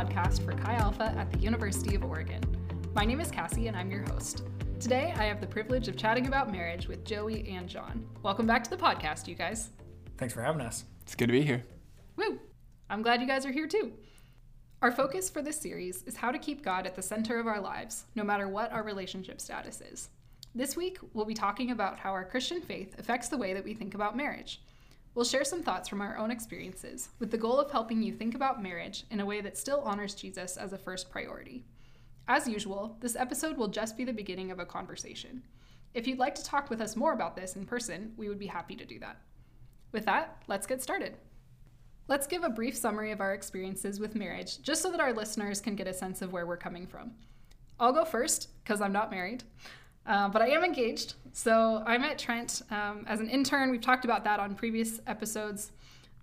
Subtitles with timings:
[0.00, 2.40] podcast for Chi Alpha at the University of Oregon.
[2.94, 4.44] My name is Cassie, and I'm your host.
[4.80, 8.08] Today, I have the privilege of chatting about marriage with Joey and Jon.
[8.22, 9.68] Welcome back to the podcast, you guys.
[10.16, 10.86] Thanks for having us.
[11.02, 11.66] It's good to be here.
[12.16, 12.38] Woo!
[12.88, 13.92] I'm glad you guys are here too.
[14.80, 17.60] Our focus for this series is how to keep God at the center of our
[17.60, 20.08] lives, no matter what our relationship status is.
[20.54, 23.74] This week, we'll be talking about how our Christian faith affects the way that we
[23.74, 24.62] think about marriage.
[25.14, 28.36] We'll share some thoughts from our own experiences with the goal of helping you think
[28.36, 31.64] about marriage in a way that still honors Jesus as a first priority.
[32.28, 35.42] As usual, this episode will just be the beginning of a conversation.
[35.94, 38.46] If you'd like to talk with us more about this in person, we would be
[38.46, 39.20] happy to do that.
[39.90, 41.16] With that, let's get started.
[42.06, 45.60] Let's give a brief summary of our experiences with marriage, just so that our listeners
[45.60, 47.10] can get a sense of where we're coming from.
[47.80, 49.42] I'll go first, because I'm not married.
[50.10, 51.14] Uh, but I am engaged.
[51.32, 53.70] So I met Trent um, as an intern.
[53.70, 55.70] We've talked about that on previous episodes.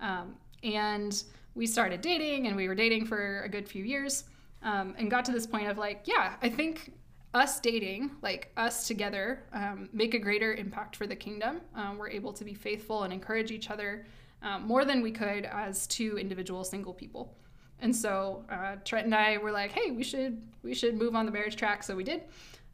[0.02, 1.24] Um, and
[1.56, 4.26] we started dating, and we were dating for a good few years
[4.62, 6.92] um, and got to this point of like, yeah, I think
[7.34, 11.62] us dating, like us together, um, make a greater impact for the kingdom.
[11.74, 14.06] Um, we're able to be faithful and encourage each other
[14.42, 17.34] um, more than we could as two individual single people.
[17.80, 21.26] And so uh, Trent and I were like, hey, we should we should move on
[21.26, 21.84] the marriage track.
[21.84, 22.24] So we did.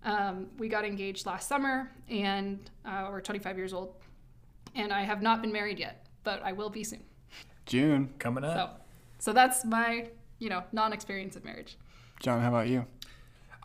[0.05, 3.95] Um, we got engaged last summer, and uh, we're 25 years old,
[4.75, 7.03] and I have not been married yet, but I will be soon.
[7.65, 8.85] June coming up.
[9.19, 10.09] So, so that's my
[10.39, 11.77] you know non-experience of marriage.
[12.21, 12.85] Jon, how about you?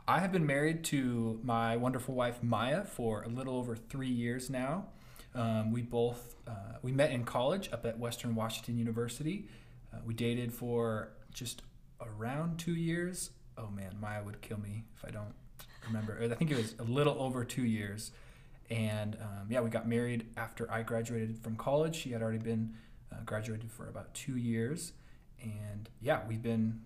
[0.06, 4.48] I have been married to my wonderful wife Maya for a little over three years
[4.48, 4.86] now.
[5.34, 9.48] Um, we both uh, we met in college up at Western Washington University.
[9.92, 11.62] Uh, we dated for just
[12.00, 13.30] around two years.
[13.56, 15.34] Oh man, Maya would kill me if I don't
[15.88, 16.18] remember.
[16.22, 18.12] I think it was a little over two years.
[18.70, 21.96] And um, yeah, we got married after I graduated from college.
[21.96, 22.74] She had already been
[23.12, 24.92] uh, graduated for about two years,
[25.42, 26.82] and yeah, we've been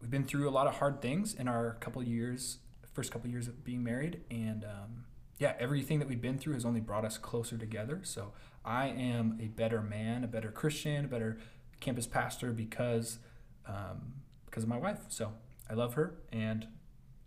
[0.00, 2.58] we've been through a lot of hard things in our couple years,
[2.92, 5.04] first couple years of being married, and um,
[5.38, 8.00] yeah, everything that we've been through has only brought us closer together.
[8.02, 8.32] So
[8.64, 11.38] I am a better man, a better Christian, a better
[11.78, 13.18] campus pastor because
[13.66, 14.14] um,
[14.46, 14.98] because of my wife.
[15.08, 15.32] So
[15.70, 16.66] I love her, and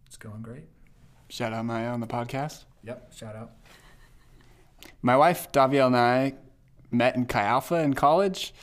[0.06, 0.66] it's going great.
[1.30, 2.64] Shout out Maya on the podcast.
[2.84, 3.52] Yep, shout out.
[5.02, 6.36] My wife Daviel and I
[6.92, 8.54] met in Chi Alpha in college.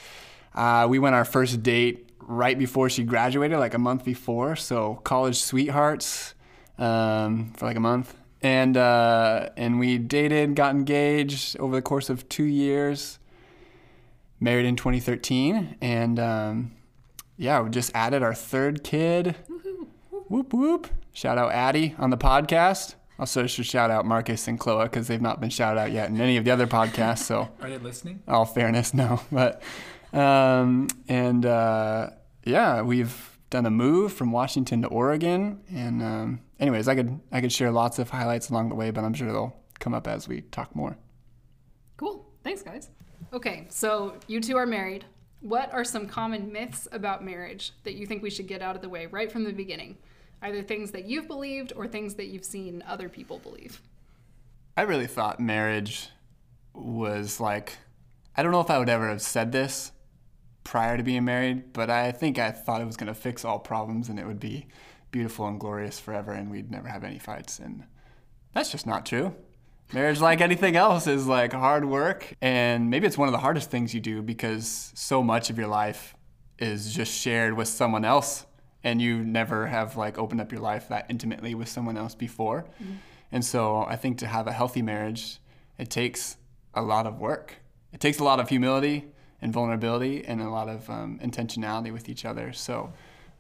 [0.55, 4.57] Uh, we went our first date right before she graduated, like a month before.
[4.57, 6.35] So college sweethearts
[6.79, 12.09] um, for like a month, and uh, and we dated, got engaged over the course
[12.09, 13.19] of two years.
[14.41, 16.73] Married in 2013, and um,
[17.37, 19.37] yeah, we just added our third kid.
[20.29, 20.89] Whoop whoop!
[21.15, 22.97] Shout out Addie on the podcast.
[23.21, 26.21] Also, should shout out Marcus and Chloe because they've not been shouted out yet in
[26.21, 27.21] any of the other podcasts.
[27.21, 28.21] So, are they listening?
[28.27, 29.21] All fairness, no.
[29.33, 29.63] But,
[30.13, 32.11] um, and uh,
[32.45, 35.61] yeah, we've done a move from Washington to Oregon.
[35.73, 39.05] And, um, anyways, I could I could share lots of highlights along the way, but
[39.05, 40.99] I'm sure they'll come up as we talk more.
[41.97, 42.29] Cool.
[42.43, 42.91] Thanks, guys.
[43.33, 45.05] Okay, so you two are married.
[45.41, 48.83] What are some common myths about marriage that you think we should get out of
[48.83, 49.97] the way right from the beginning?
[50.45, 53.81] Either things that you've believed or things that you've seen other people believe?
[54.77, 56.11] I really thought marriage
[56.75, 57.79] was like,
[58.37, 59.91] I don't know if I would ever have said this
[60.63, 63.59] prior to being married, but I think I thought it was going to fix all
[63.59, 64.67] problems and it would be
[65.11, 67.59] beautiful and glorious forever and we'd never have any fights.
[67.59, 67.85] And
[68.53, 69.35] that's just not true.
[69.93, 72.35] Marriage, like anything else, is like hard work.
[72.43, 75.69] And maybe it's one of the hardest things you do because so much of your
[75.69, 76.17] life
[76.59, 78.47] is just shared with someone else
[78.85, 82.67] and you never have like opened up your life that intimately with someone else before.
[82.81, 82.93] Mm-hmm.
[83.33, 85.41] And so I think to have a healthy marriage,
[85.79, 86.37] it takes
[86.75, 87.57] a lot of work.
[87.93, 89.07] It takes a lot of humility
[89.41, 92.53] and vulnerability and a lot of um, intentionality with each other.
[92.53, 92.93] So,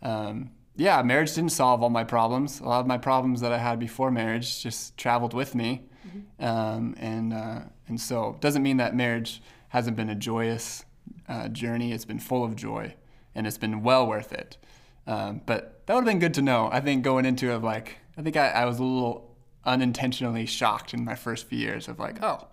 [0.02, 2.60] um, yeah, marriage didn't solve all my problems.
[2.60, 6.44] A lot of my problems that I had before marriage just traveled with me, mm-hmm.
[6.44, 10.84] um, and uh, and so it doesn't mean that marriage hasn't been a joyous
[11.28, 11.92] uh, journey.
[11.92, 12.94] It's been full of joy,
[13.36, 14.58] and it's been well worth it.
[15.06, 16.68] Um, but that would have been good to know.
[16.72, 20.94] I think going into it, like, I think I, I was a little unintentionally shocked
[20.94, 22.46] in my first few years of like, oh,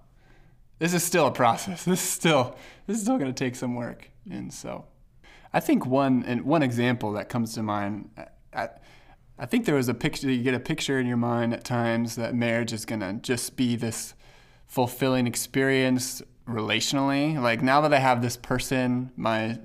[0.80, 1.86] this is still a process.
[1.86, 2.56] This is still
[2.88, 4.10] this is still going to take some work.
[4.30, 4.86] And so,
[5.54, 8.10] I think one and one example that comes to mind.
[8.54, 8.70] I,
[9.38, 10.30] I think there was a picture.
[10.30, 13.56] You get a picture in your mind at times that marriage is going to just
[13.56, 14.14] be this
[14.68, 17.40] fulfilling experience relationally.
[17.40, 19.60] Like now that I have this person, my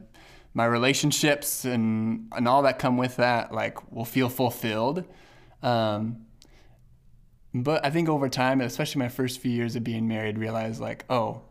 [0.56, 5.04] my relationships and and all that come with that like will feel fulfilled.
[5.62, 6.24] Um,
[7.52, 11.04] but I think over time, especially my first few years of being married, realized like,
[11.10, 11.42] oh,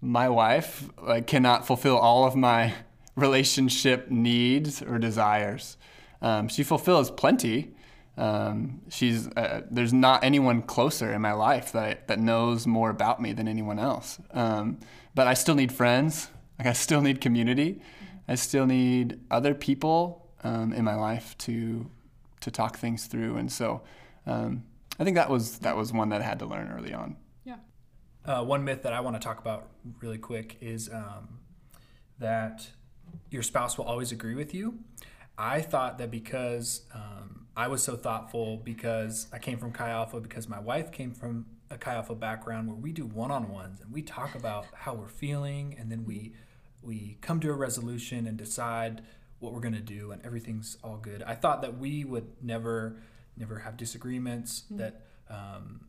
[0.00, 2.74] my wife like cannot fulfill all of my
[3.14, 5.76] relationship needs or desires.
[6.20, 7.76] Um, she fulfills plenty.
[8.16, 13.22] Um, she's uh, there's not anyone closer in my life that that knows more about
[13.22, 14.18] me than anyone else.
[14.32, 14.80] Um,
[15.14, 16.30] but I still need friends.
[16.58, 17.80] Like I still need community.
[18.30, 21.90] I still need other people um, in my life to
[22.40, 23.36] to talk things through.
[23.36, 23.82] And so
[24.24, 24.62] um,
[25.00, 27.16] I think that was that was one that I had to learn early on.
[27.44, 27.56] Yeah.
[28.24, 29.68] Uh, one myth that I want to talk about
[30.00, 31.40] really quick is um,
[32.20, 32.70] that
[33.30, 34.78] your spouse will always agree with you.
[35.36, 40.20] I thought that because um, I was so thoughtful, because I came from Chi Alpha,
[40.20, 44.02] because my wife came from a Chi Alpha background where we do one-on-ones and we
[44.02, 46.34] talk about how we're feeling, and then we
[46.82, 49.02] we come to a resolution and decide
[49.38, 51.22] what we're going to do, and everything's all good.
[51.22, 52.96] I thought that we would never
[53.36, 54.64] never have disagreements.
[54.66, 54.76] Mm-hmm.
[54.78, 55.86] That um,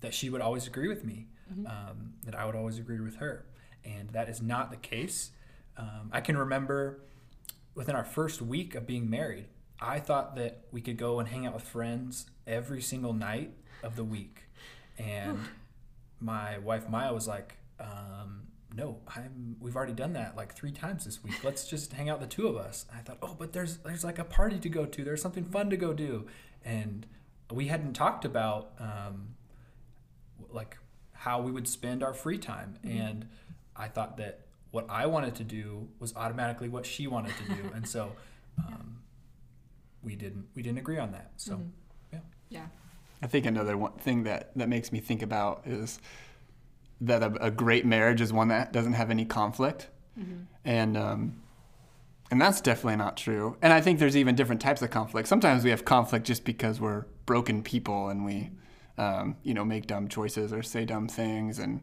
[0.00, 1.28] that she would always agree with me.
[1.52, 1.66] Mm-hmm.
[1.66, 3.46] Um, that I would always agree with her,
[3.84, 5.30] and that is not the case.
[5.76, 7.00] Um, I can remember
[7.74, 9.46] within our first week of being married,
[9.80, 13.96] I thought that we could go and hang out with friends every single night of
[13.96, 14.44] the week.
[14.98, 15.38] And
[16.20, 21.04] my wife Maya was like, um, no, I'm we've already done that like three times
[21.04, 21.42] this week.
[21.42, 22.86] Let's just hang out the two of us.
[22.90, 25.04] And I thought, oh, but there's there's like a party to go to.
[25.04, 26.26] There's something fun to go do.
[26.64, 27.06] And
[27.50, 29.34] we hadn't talked about um,
[30.50, 30.78] like
[31.12, 32.78] how we would spend our free time.
[32.84, 32.98] Mm-hmm.
[32.98, 33.28] And
[33.76, 37.70] I thought that what I wanted to do was automatically what she wanted to do,
[37.74, 38.12] and so
[38.58, 38.98] um,
[40.02, 41.32] we didn't we didn't agree on that.
[41.36, 41.68] So mm-hmm.
[42.12, 42.18] yeah,
[42.48, 42.66] yeah.
[43.22, 45.98] I think another one thing that that makes me think about is
[47.00, 49.88] that a, a great marriage is one that doesn't have any conflict,
[50.18, 50.42] mm-hmm.
[50.64, 51.42] and um,
[52.30, 53.56] and that's definitely not true.
[53.62, 55.28] And I think there's even different types of conflict.
[55.28, 58.50] Sometimes we have conflict just because we're broken people and we,
[58.98, 61.82] um, you know, make dumb choices or say dumb things and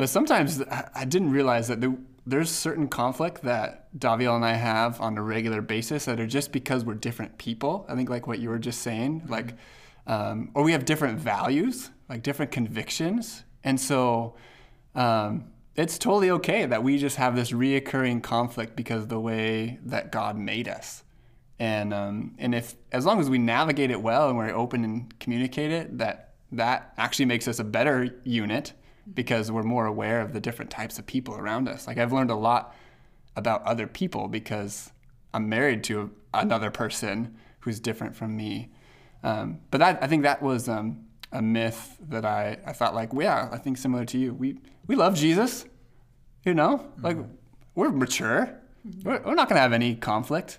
[0.00, 0.62] but sometimes
[0.94, 1.94] I didn't realize that there,
[2.26, 6.52] there's certain conflict that Daviel and I have on a regular basis that are just
[6.52, 7.84] because we're different people.
[7.86, 9.30] I think like what you were just saying, mm-hmm.
[9.30, 9.56] like,
[10.06, 14.34] um, or we have different values, like different convictions, and so
[14.94, 19.78] um, it's totally okay that we just have this reoccurring conflict because of the way
[19.84, 21.04] that God made us.
[21.58, 25.18] And um, and if as long as we navigate it well and we're open and
[25.20, 28.72] communicate it, that that actually makes us a better unit
[29.12, 31.86] because we're more aware of the different types of people around us.
[31.86, 32.74] Like I've learned a lot
[33.36, 34.90] about other people because
[35.34, 38.70] I'm married to another person who's different from me.
[39.22, 43.10] Um, but that I think that was um, a myth that I, I thought like,
[43.12, 44.34] yeah, I think similar to you.
[44.34, 45.64] We we love Jesus,
[46.44, 47.04] you know, mm-hmm.
[47.04, 47.16] like
[47.74, 48.56] we're mature.
[48.86, 49.08] Mm-hmm.
[49.08, 50.58] We're, we're, not gonna have any conflict,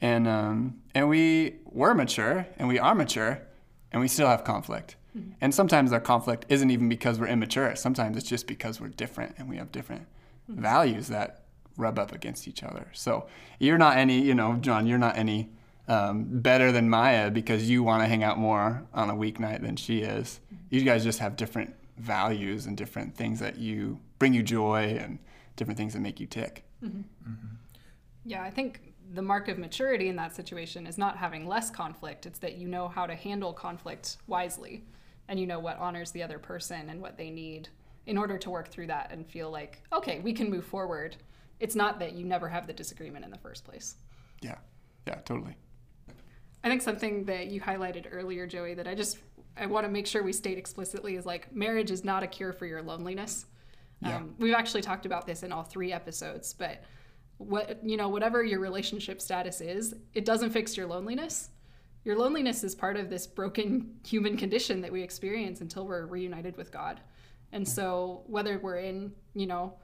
[0.00, 3.42] and um, and we were mature and we are mature,
[3.92, 4.96] and we still have conflict.
[5.16, 5.32] Mm-hmm.
[5.40, 7.74] And sometimes our conflict isn't even because we're immature.
[7.76, 10.06] Sometimes it's just because we're different and we have different
[10.50, 10.60] mm-hmm.
[10.60, 11.44] values that
[11.76, 12.88] rub up against each other.
[12.92, 13.26] So
[13.58, 15.50] you're not any, you know, Jon, you're not any
[15.88, 19.76] um, better than Maya because you want to hang out more on a weeknight than
[19.76, 20.40] she is.
[20.46, 20.74] Mm-hmm.
[20.74, 25.18] You guys just have different values and different things that you bring you joy and
[25.56, 26.64] different things that make you tick.
[26.82, 26.98] Mm-hmm.
[26.98, 27.54] Mm-hmm.
[28.24, 32.26] Yeah, I think the mark of maturity in that situation is not having less conflict.
[32.26, 34.84] It's that you know how to handle conflict wisely
[35.28, 37.68] and you know what honors the other person and what they need
[38.06, 41.16] in order to work through that and feel like okay we can move forward
[41.60, 43.96] it's not that you never have the disagreement in the first place
[44.42, 44.56] yeah
[45.06, 45.54] yeah totally
[46.66, 49.18] i think something that you highlighted earlier joey that i just
[49.56, 52.52] i want to make sure we state explicitly is like marriage is not a cure
[52.52, 53.46] for your loneliness
[54.02, 54.16] yeah.
[54.16, 56.82] Um, we've actually talked about this in all three episodes but
[57.38, 61.48] what you know whatever your relationship status is it doesn't fix your loneliness
[62.06, 66.56] your loneliness is part of this broken human condition that we experience until we're reunited
[66.56, 67.00] with God.
[67.50, 69.74] And so whether we're in, you know,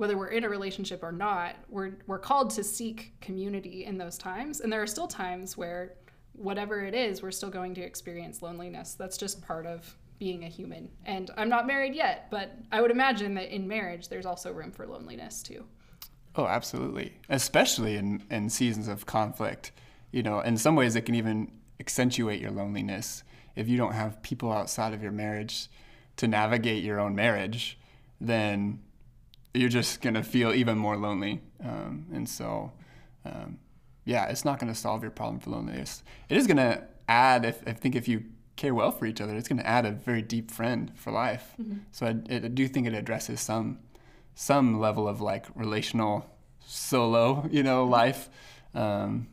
[0.00, 4.16] whether we're in a relationship or not, we're we're called to seek community in those
[4.18, 4.60] times.
[4.60, 5.94] And there are still times where
[6.32, 8.94] whatever it is, we're still going to experience loneliness.
[8.94, 10.88] That's just part of being a human.
[11.04, 14.72] And I'm not married yet, but I would imagine that in marriage there's also room
[14.72, 15.64] for loneliness too.
[16.36, 17.18] Oh, absolutely.
[17.28, 19.72] Especially in, in seasons of conflict
[20.12, 23.22] you know, in some ways it can even accentuate your loneliness
[23.56, 25.68] if you don't have people outside of your marriage
[26.16, 27.78] to navigate your own marriage,
[28.20, 28.80] then
[29.54, 31.40] you're just gonna feel even more lonely.
[31.62, 32.72] Um, and so,
[33.24, 33.58] um,
[34.04, 36.02] yeah, it's not gonna solve your problem for loneliness.
[36.28, 38.24] It is gonna add, if, I think, if you
[38.56, 41.54] care well for each other, it's gonna add a very deep friend for life.
[41.60, 41.78] Mm-hmm.
[41.90, 43.78] So I, I, do think it addresses some
[44.34, 46.26] some level of like relational
[46.66, 48.28] solo, you know, life.
[48.74, 49.28] Um,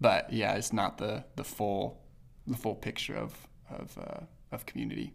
[0.00, 2.00] but yeah, it's not the the full
[2.46, 4.20] the full picture of of uh,
[4.52, 5.12] of community.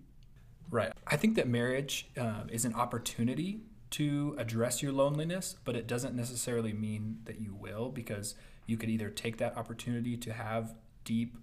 [0.72, 0.92] Right.
[1.08, 6.16] I think that marriage um, is an opportunity to address your loneliness, but it doesn't
[6.16, 11.38] necessarily mean that you will because you could either take that opportunity to have deep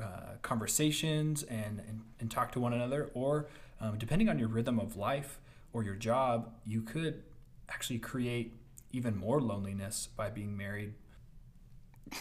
[0.00, 3.48] uh, conversations and, and, and talk to one another, or
[3.80, 5.40] um, depending on your rhythm of life
[5.72, 7.22] or your job, you could
[7.68, 8.54] actually create
[8.92, 10.94] even more loneliness by being married.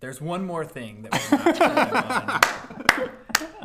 [0.00, 2.44] There's one more thing that we're not.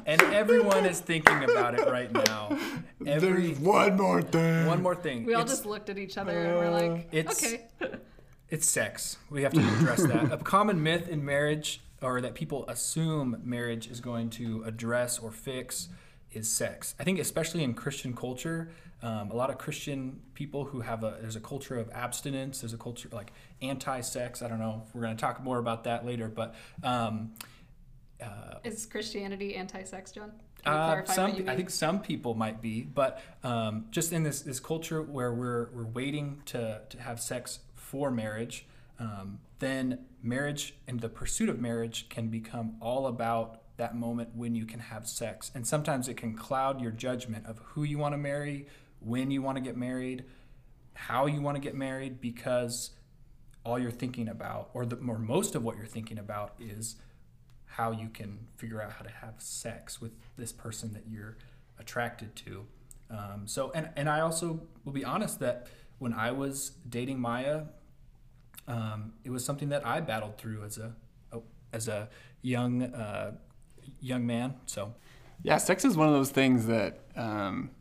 [0.06, 2.58] And everyone is thinking about it right now.
[3.06, 4.66] Every There's one more thing.
[4.68, 5.26] one more thing.
[5.26, 7.68] We all It's- just looked at each other and we're like, It's- okay.
[8.50, 9.18] it's sex.
[9.30, 10.32] We have to address that.
[10.32, 15.32] A common myth in marriage, or that people assume marriage is going to address or
[15.32, 15.90] fix,
[16.32, 16.96] is sex.
[17.00, 18.72] I think, especially in Christian culture,
[19.04, 22.62] um, a lot of Christian people who have a there's a culture of abstinence.
[22.62, 23.32] There's a culture like
[23.62, 24.42] anti-sex.
[24.42, 24.84] I don't know.
[24.88, 26.56] if We're going to talk more about that later, but.
[26.84, 27.34] Um,
[28.64, 30.32] Is Christianity anti-sex, Jon?
[30.66, 35.02] Uh, some, I think some people might be, but um, just in this, this culture
[35.02, 38.68] where we're, we're waiting to, to have sex for marriage,
[39.00, 44.54] um, then marriage and the pursuit of marriage can become all about that moment when
[44.54, 45.50] you can have sex.
[45.56, 48.68] And sometimes it can cloud your judgment of who you want to marry,
[49.00, 50.26] when you want to get married,
[50.94, 52.92] how you want to get married, because
[53.66, 56.98] all you're thinking about, or the or most of what you're thinking about, is
[57.72, 61.38] how you can figure out how to have sex with this person that you're
[61.80, 62.66] attracted to.
[63.10, 65.68] Um, so, and and I also will be honest that
[66.00, 67.64] when I was dating Maya,
[68.68, 70.94] um, it was something that I battled through as a
[71.74, 72.10] as a
[72.42, 73.32] young uh,
[74.00, 74.56] young man.
[74.66, 74.94] So,
[75.44, 77.72] Yeah, sex is one of those things that um,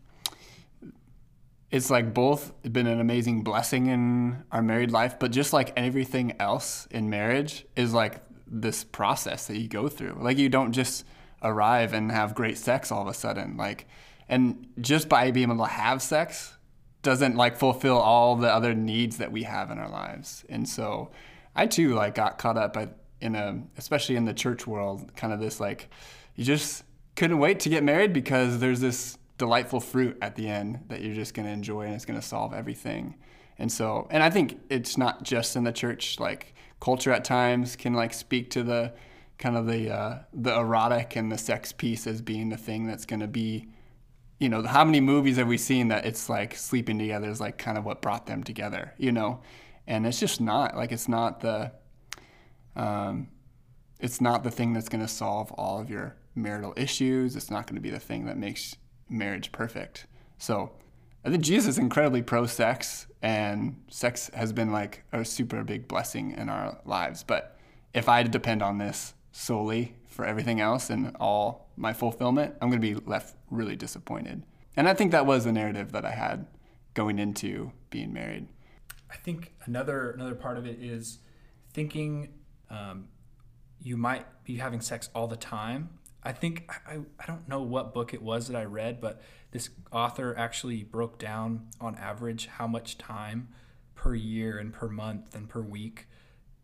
[1.70, 6.34] it's like both been an amazing blessing in our married life, but just like everything
[6.40, 8.20] else in marriage is like
[8.50, 10.18] this process that you go through.
[10.20, 11.04] Like you don't just
[11.42, 13.56] arrive and have great sex all of a sudden.
[13.56, 13.86] Like,
[14.28, 16.54] and just by being able to have sex
[17.02, 20.44] doesn't like fulfill all the other needs that we have in our lives.
[20.48, 21.10] And so,
[21.54, 22.76] I too like got caught up
[23.20, 25.90] in a, especially in the church world, kind of this like,
[26.36, 26.84] you just
[27.16, 31.14] couldn't wait to get married because there's this delightful fruit at the end that you're
[31.14, 33.16] just going to enjoy and it's going to solve everything.
[33.58, 37.76] And so, and I think it's not just in the church, like culture at times
[37.76, 38.92] can like speak to the
[39.38, 43.06] kind of the, uh, the erotic and the sex piece as being the thing that's
[43.06, 43.68] going to be,
[44.38, 47.58] you know, how many movies have we seen that it's like sleeping together is like
[47.58, 49.40] kind of what brought them together, you know?
[49.86, 51.72] And it's just not like, it's not the,
[52.76, 53.28] um,
[53.98, 57.36] it's not the thing that's going to solve all of your marital issues.
[57.36, 58.76] It's not going to be the thing that makes
[59.08, 60.06] marriage perfect.
[60.38, 60.72] So
[61.24, 65.86] I think Jesus is incredibly pro sex, and sex has been like a super big
[65.86, 67.22] blessing in our lives.
[67.22, 67.58] But
[67.92, 72.80] if I depend on this solely for everything else and all my fulfillment, I'm going
[72.80, 74.44] to be left really disappointed.
[74.76, 76.46] And I think that was the narrative that I had
[76.94, 78.48] going into being married.
[79.10, 81.18] I think another another part of it is
[81.72, 82.28] thinking
[82.70, 83.08] um,
[83.80, 85.90] you might be having sex all the time.
[86.22, 89.22] I think I, I don't know what book it was that I read, but
[89.52, 93.48] this author actually broke down on average how much time
[93.94, 96.06] per year and per month and per week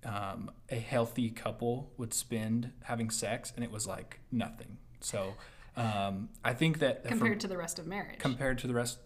[0.05, 4.79] um, a healthy couple would spend having sex, and it was like nothing.
[5.01, 5.35] So
[5.77, 8.99] um, I think that compared to the rest of marriage, compared to the rest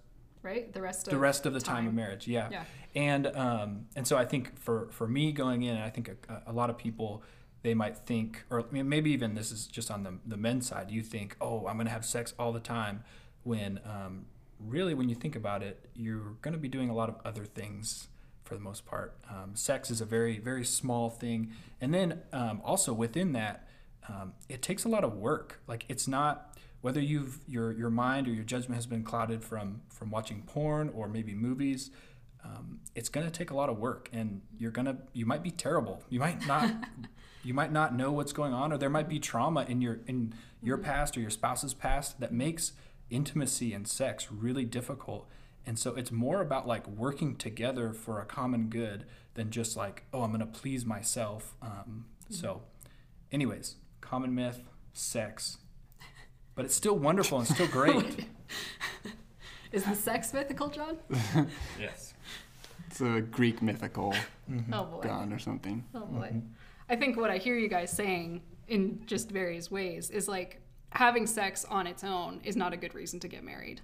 [0.43, 0.73] right?
[0.73, 2.65] The rest of the rest of the time, of marriage yeah, Yeah.
[2.95, 6.53] and um, and so i think for for me going in i think a, a
[6.53, 7.23] lot of people
[7.63, 11.03] they might think or maybe even this is just on the, the men's side you
[11.03, 13.03] think oh i'm going to have sex all the time
[13.43, 14.27] when um,
[14.59, 17.45] really when you think about it you're going to be doing a lot of other
[17.45, 18.09] things
[18.51, 19.15] for the most part.
[19.31, 21.53] Um, sex is a very very small thing.
[21.81, 23.69] And then um, also within that
[24.09, 25.61] um, it takes a lot of work.
[25.69, 29.83] Like it's not whether you've your your mind or your judgment has been clouded from
[29.89, 31.91] from watching porn or maybe movies
[32.45, 35.43] um, it's going to take a lot of work and you're going to you might
[35.43, 36.03] be terrible.
[36.09, 36.71] You might not
[37.43, 40.35] you might not know what's going on or there might be trauma in your in
[40.63, 40.87] your mm-hmm.
[40.87, 42.73] past or your spouse's past that makes
[43.09, 45.29] intimacy and sex really difficult
[45.67, 49.05] and so it's more about like working together for a common good
[49.35, 52.95] than just like oh i'm going to please myself um, so mm-hmm.
[53.33, 55.59] anyways common myth sex
[56.55, 58.27] but it's still wonderful and still great
[59.73, 60.99] Is the sex mythical, Jon?
[61.81, 62.15] yes
[62.89, 64.15] It's a Greek mythical
[64.73, 65.01] Oh boy.
[65.03, 65.85] god or something.
[65.95, 66.27] Oh boy.
[66.27, 66.39] Mm-hmm.
[66.91, 71.25] I think what I hear you guys saying in just various ways is like having
[71.25, 73.81] sex on its own is not a good reason to get married,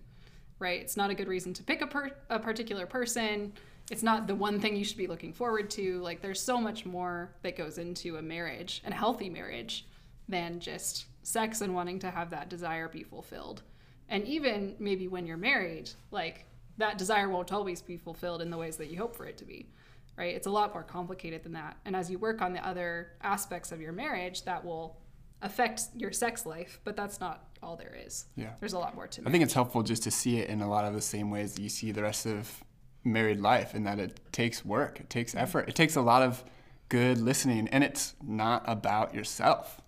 [0.59, 0.81] right?
[0.81, 3.53] It's not a good reason to pick a, per- a particular person.
[3.93, 6.01] It's not the one thing you should be looking forward to.
[6.03, 9.87] Like, there's so much more that goes into a marriage, and a healthy marriage,
[10.29, 13.63] than just sex and wanting to have that desire be fulfilled.
[14.09, 16.47] And even maybe when you're married, like,
[16.79, 19.45] that desire won't always be fulfilled in the ways that you hope for it to
[19.45, 19.69] be
[20.17, 23.13] right it's a lot more complicated than that and as you work on the other
[23.23, 24.99] aspects of your marriage that will
[25.43, 28.51] affect your sex life but that's not all there is Yeah.
[28.61, 29.27] there's a lot more to it.
[29.27, 31.55] I think it's helpful just to see it in a lot of the same ways
[31.55, 32.63] that you see the rest of
[33.07, 35.43] married life, in that it takes work, it takes mm-hmm.
[35.43, 36.45] effort, it takes a lot of
[36.89, 39.81] good listening, and it's not about yourself.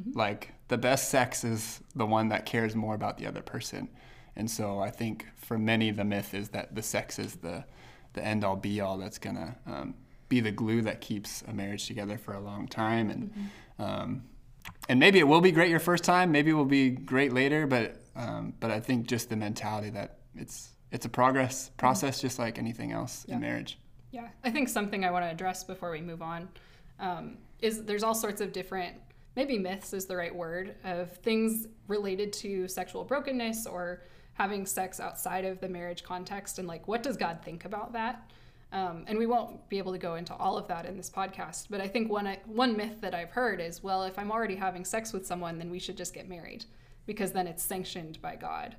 [0.00, 0.18] Mm-hmm.
[0.18, 3.88] Like the best sex is the one that cares more about the other person,
[4.34, 7.64] and so I think for many the myth is that the sex is the
[8.14, 9.94] the end all be all that's gonna um,
[10.28, 13.32] be the glue that keeps a marriage together for a long time, and
[13.78, 14.24] um,
[14.88, 16.32] and maybe it will be great your first time.
[16.32, 17.66] Maybe it will be great later.
[17.66, 22.38] But um, but I think just the mentality that it's it's a progress process, just
[22.38, 23.34] like anything else Yeah.
[23.34, 23.78] in marriage.
[24.12, 26.48] Yeah, I think something I want to address before we move on
[27.00, 28.94] um, is there's all sorts of different,
[29.34, 34.02] maybe myths is the right word, of things related to sexual brokenness or
[34.34, 38.30] having sex outside of the marriage context and like what does God think about that?
[38.72, 41.68] Um, and we won't be able to go into all of that in this podcast,
[41.70, 44.84] but I think one one myth that I've heard is, well, if I'm already having
[44.84, 46.64] sex with someone, then we should just get married
[47.06, 48.74] because then it's sanctioned by God.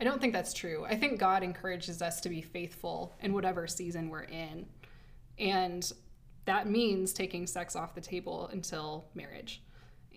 [0.00, 0.84] I don't think that's true.
[0.84, 4.66] I think God encourages us to be faithful in whatever season we're in.
[5.38, 5.90] And
[6.44, 9.62] that means taking sex off the table until marriage.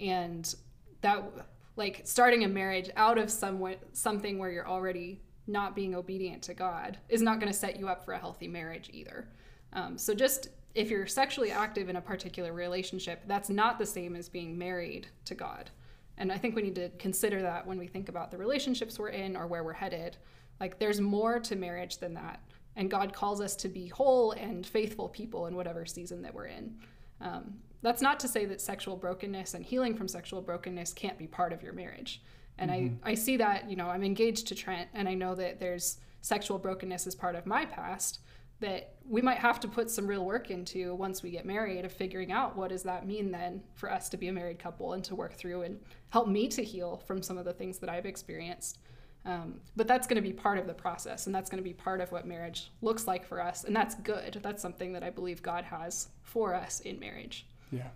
[0.02, 0.54] And
[1.02, 1.24] that,
[1.80, 6.54] like, starting a marriage out of somewhat, something where you're already not being obedient to
[6.54, 9.28] God is not going to set you up for a healthy marriage either.
[9.74, 14.16] Um, so, just if you're sexually active in a particular relationship, that's not the same
[14.16, 15.72] as being married to God.
[16.18, 19.10] And I think we need to consider that when we think about the relationships we're
[19.10, 20.18] in or where we're headed.
[20.60, 22.42] Like, there's more to marriage than that.
[22.76, 26.48] And God calls us to be whole and faithful people in whatever season that we're
[26.48, 26.78] in.
[27.22, 31.28] Um, that's not to say that sexual brokenness and healing from sexual brokenness can't be
[31.28, 32.22] part of your marriage.
[32.58, 35.60] And I, I see that, you know, I'm engaged to Trent, and I know that
[35.60, 38.20] there's sexual brokenness as part of my past
[38.60, 41.94] that we might have to put some real work into once we get married of
[41.94, 45.04] figuring out what does that mean then for us to be a married couple and
[45.06, 48.06] to work through and help me to heal from some of the things that I've
[48.06, 48.80] experienced.
[49.26, 51.74] Um, but that's going to be part of the process, and that's going to be
[51.74, 54.40] part of what marriage looks like for us, and that's good.
[54.42, 57.46] That's something that I believe God has for us in marriage.
[57.72, 57.90] Yeah.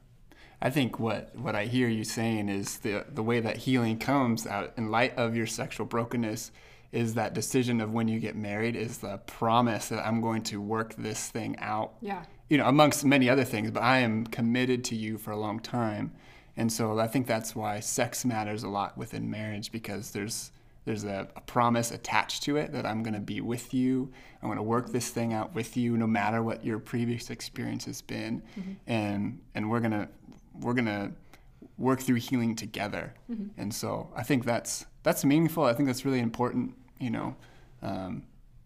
[0.62, 4.48] I think what, what I hear you saying is the, the way that healing comes
[4.48, 6.52] out in light of your sexual brokenness
[6.94, 10.62] is that decision of when you get married is the promise that I'm going to
[10.62, 11.96] work this thing out.
[12.02, 12.24] Yeah.
[12.50, 15.60] You know, amongst many other things, but I am committed to you for a long
[15.60, 16.14] time.
[16.56, 20.53] And so I think that's why sex matters a lot within marriage because there's
[20.86, 24.12] there's a, a promise attached to it that I'm going to be with you.
[24.42, 27.86] I'm going to work this thing out with you, no matter what your previous experience
[27.86, 28.74] has been, mm-hmm.
[28.88, 30.10] and and we're gonna
[30.60, 31.14] we're gonna
[31.78, 33.14] work through healing together.
[33.32, 33.60] Mm-hmm.
[33.60, 35.64] And so I think that's that's meaningful.
[35.64, 36.76] I think that's really important.
[37.00, 37.36] You know,
[37.82, 38.24] um,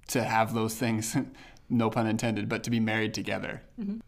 [0.07, 1.15] to have those things,
[1.69, 3.61] no pun intended, but to be married together.
[3.79, 3.99] Mm-hmm.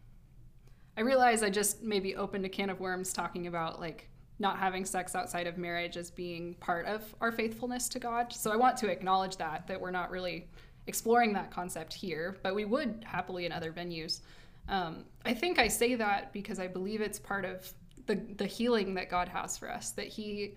[0.96, 4.09] I realize I just maybe opened a can of worms talking about like
[4.40, 8.32] not having sex outside of marriage as being part of our faithfulness to God.
[8.32, 10.48] So I want to acknowledge that that we're not really
[10.86, 14.20] exploring that concept here, but we would happily in other venues.
[14.68, 17.72] Um, I think I say that because I believe it's part of
[18.06, 19.90] the the healing that God has for us.
[19.92, 20.54] That He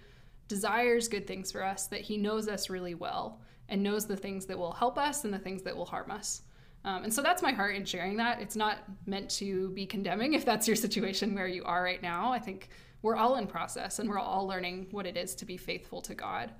[0.47, 1.87] desires good things for us.
[1.87, 5.33] That He knows us really well and knows the things that will help us and
[5.33, 6.43] the things that will harm us.
[6.85, 8.41] Um, and so that's my heart in sharing that.
[8.41, 12.31] It's not meant to be condemning if that's your situation where you are right now.
[12.31, 12.69] I think
[13.03, 16.15] we're all in process and we're all learning what it is to be faithful to
[16.15, 16.51] God.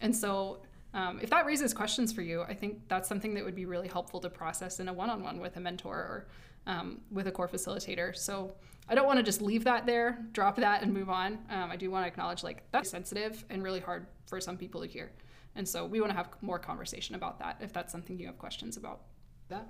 [0.00, 0.60] And so
[0.94, 3.88] um, if that raises questions for you, I think that's something that would be really
[3.88, 6.26] helpful to process in a one on one with a mentor or
[6.66, 8.16] um, with a core facilitator.
[8.16, 8.54] So
[8.88, 11.38] I don't want to just leave that there, drop that, and move on.
[11.50, 14.80] Um, I do want to acknowledge like that's sensitive and really hard for some people
[14.82, 15.12] to hear.
[15.54, 18.38] And so we want to have more conversation about that if that's something you have
[18.38, 19.00] questions about
[19.48, 19.66] that.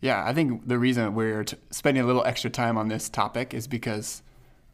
[0.00, 3.54] Yeah, I think the reason we're t- spending a little extra time on this topic
[3.54, 4.22] is because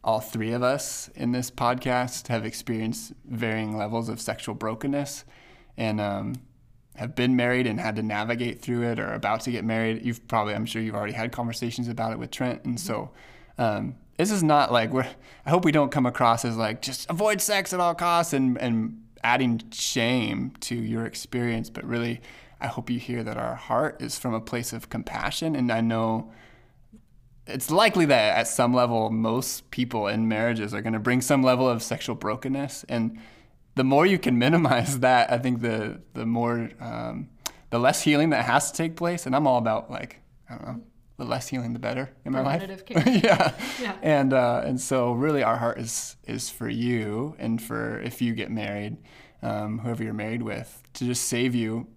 [0.03, 5.23] all three of us in this podcast have experienced varying levels of sexual brokenness
[5.77, 6.35] and um,
[6.95, 10.05] have been married and had to navigate through it or about to get married.
[10.05, 12.65] You've probably, I'm sure you've already had conversations about it with Trent.
[12.65, 13.11] And so
[13.57, 15.07] um, this is not like we're,
[15.45, 18.57] I hope we don't come across as like just avoid sex at all costs and,
[18.57, 22.21] and adding shame to your experience, but really,
[22.59, 25.53] I hope you hear that our heart is from a place of compassion.
[25.55, 26.31] And I know
[27.47, 31.43] it's likely that at some level, most people in marriages are going to bring some
[31.43, 32.85] level of sexual brokenness.
[32.87, 33.19] And
[33.75, 37.29] the more you can minimize that, I think the, the more, um,
[37.69, 39.25] the less healing that has to take place.
[39.25, 40.81] And I'm all about like, I don't know,
[41.17, 42.85] the less healing, the better in my life.
[42.85, 43.03] Care.
[43.07, 43.53] yeah.
[43.79, 43.97] Yeah.
[44.01, 48.33] And, uh, and so really our heart is, is for you and for if you
[48.33, 48.97] get married,
[49.41, 51.87] um, whoever you're married with, to just save you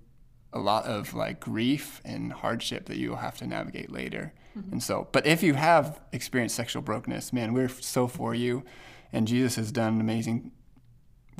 [0.53, 4.33] a lot of like grief and hardship that you'll have to navigate later.
[4.73, 8.65] And so, but if you have experienced sexual brokenness, man, we're so for you.
[9.13, 10.53] And Jesus has done amazing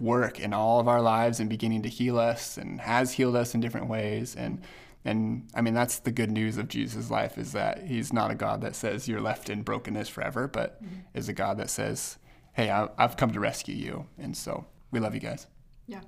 [0.01, 3.55] work in all of our lives and beginning to heal us and has healed us
[3.55, 4.35] in different ways.
[4.37, 4.63] And
[5.05, 8.35] and I mean that's the good news of Jesus' life is that he's not a
[8.35, 10.97] God that says you're left in brokenness forever, but mm-hmm.
[11.15, 12.19] is a God that says,
[12.53, 15.47] "Hey, I, I've come to rescue you." And so we love you guys.
[15.87, 16.01] Yeah.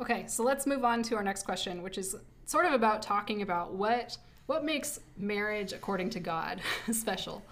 [0.00, 3.42] Okay, so let's move on to our next question, which is sort of about talking
[3.42, 6.60] about what what makes marriage according to God
[6.92, 7.42] special,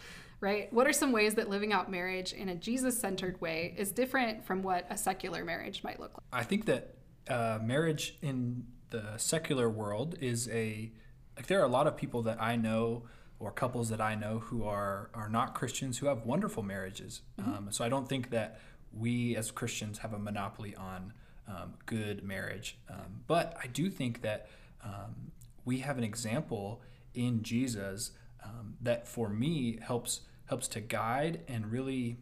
[0.41, 0.73] right?
[0.73, 4.45] What are some ways that living out marriage in a Jesus centered way is different
[4.45, 6.23] from what a secular marriage might look like?
[6.33, 6.95] I think that
[7.29, 10.93] uh, marriage in the secular world is a,
[11.37, 13.05] like, there are a lot of people that I know
[13.41, 17.23] or couples that I know who are, are not Christians who have wonderful marriages.
[17.41, 17.55] Mm-hmm.
[17.55, 18.61] Um, so I don't think that
[18.93, 21.13] we as Christians have a monopoly on
[21.49, 22.79] um, good marriage.
[22.89, 24.49] Um, but I do think that
[24.83, 25.33] um,
[25.65, 26.81] we have an example
[27.15, 28.13] in Jesus
[28.45, 32.19] um, that for me helps helps to guide and really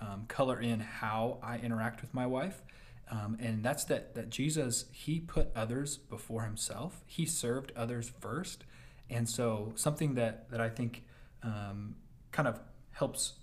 [0.00, 2.62] um, color in how I interact with my wife.
[3.10, 7.02] Um, and that's that that Jesus he put others before himself.
[7.06, 8.64] He served others first,
[9.10, 11.04] and so something that that I think
[11.42, 11.96] um,
[12.30, 12.60] kind of
[12.92, 13.34] helps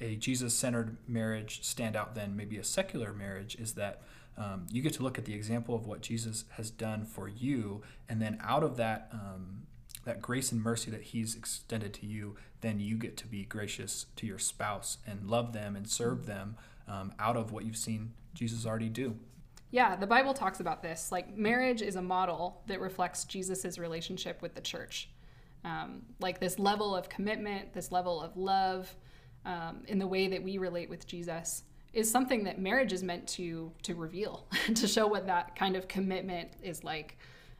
[0.00, 4.02] a Jesus centered marriage stand out than maybe a secular marriage is that
[4.36, 7.82] um, you get to look at the example of what Jesus has done for you,
[8.08, 9.66] and then out of that um,
[10.04, 14.06] that grace and mercy that He's extended to you, then you get to be gracious
[14.16, 16.56] to your spouse and love them and serve them
[16.88, 19.16] um, out of what you've seen Jesus already do.
[19.70, 21.12] Yeah, the Bible talks about this.
[21.12, 25.10] Like marriage is a model that reflects Jesus's relationship with the church.
[25.64, 28.94] Um, like this level of commitment, this level of love,
[29.44, 33.26] um, in the way that we relate with Jesus is something that marriage is meant
[33.26, 37.18] to to reveal to show what that kind of commitment is like.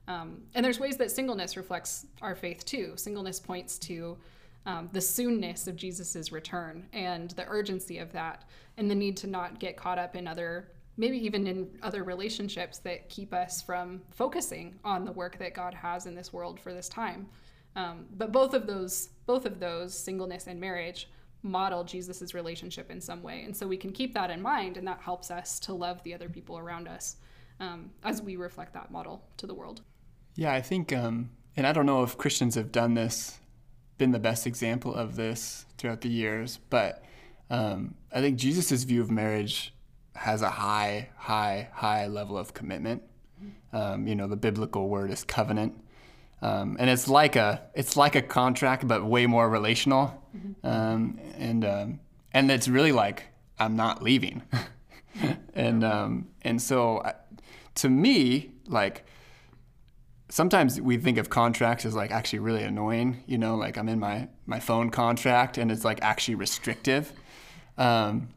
[0.08, 2.94] Um, and there's ways that singleness reflects our faith too.
[2.96, 4.16] Singleness points to
[4.66, 8.44] um, the soonness of jesus's return and the urgency of that
[8.76, 12.78] and the need to not get caught up in other maybe even in other relationships
[12.78, 16.74] that keep us from focusing on the work that god has in this world for
[16.74, 17.26] this time.
[17.76, 21.08] Um, but both of those both of those singleness and marriage
[21.42, 23.42] model Jesus's relationship in some way.
[23.44, 26.14] And so we can keep that in mind, and that helps us to love the
[26.14, 27.16] other people around us
[27.60, 29.82] um, as we reflect that model to the world.
[30.34, 33.38] Yeah, I think, um, and I don't know if Christians have done this,
[33.98, 37.02] been the best example of this throughout the years, but
[37.50, 39.74] um, I think Jesus's view of marriage
[40.14, 43.02] has a high, high, high level of commitment.
[43.72, 45.74] Um, you know, the biblical word is covenant.
[46.42, 50.66] Um, and it's like a it's like a contract, but way more relational, mm-hmm.
[50.66, 52.00] um, and um,
[52.32, 53.24] and it's really like
[53.58, 54.42] I'm not leaving,
[55.54, 57.02] and um, and so
[57.76, 59.04] to me like
[60.30, 63.98] sometimes we think of contracts as like actually really annoying, you know, like I'm in
[63.98, 67.12] my my phone contract and it's like actually restrictive,
[67.76, 68.28] um,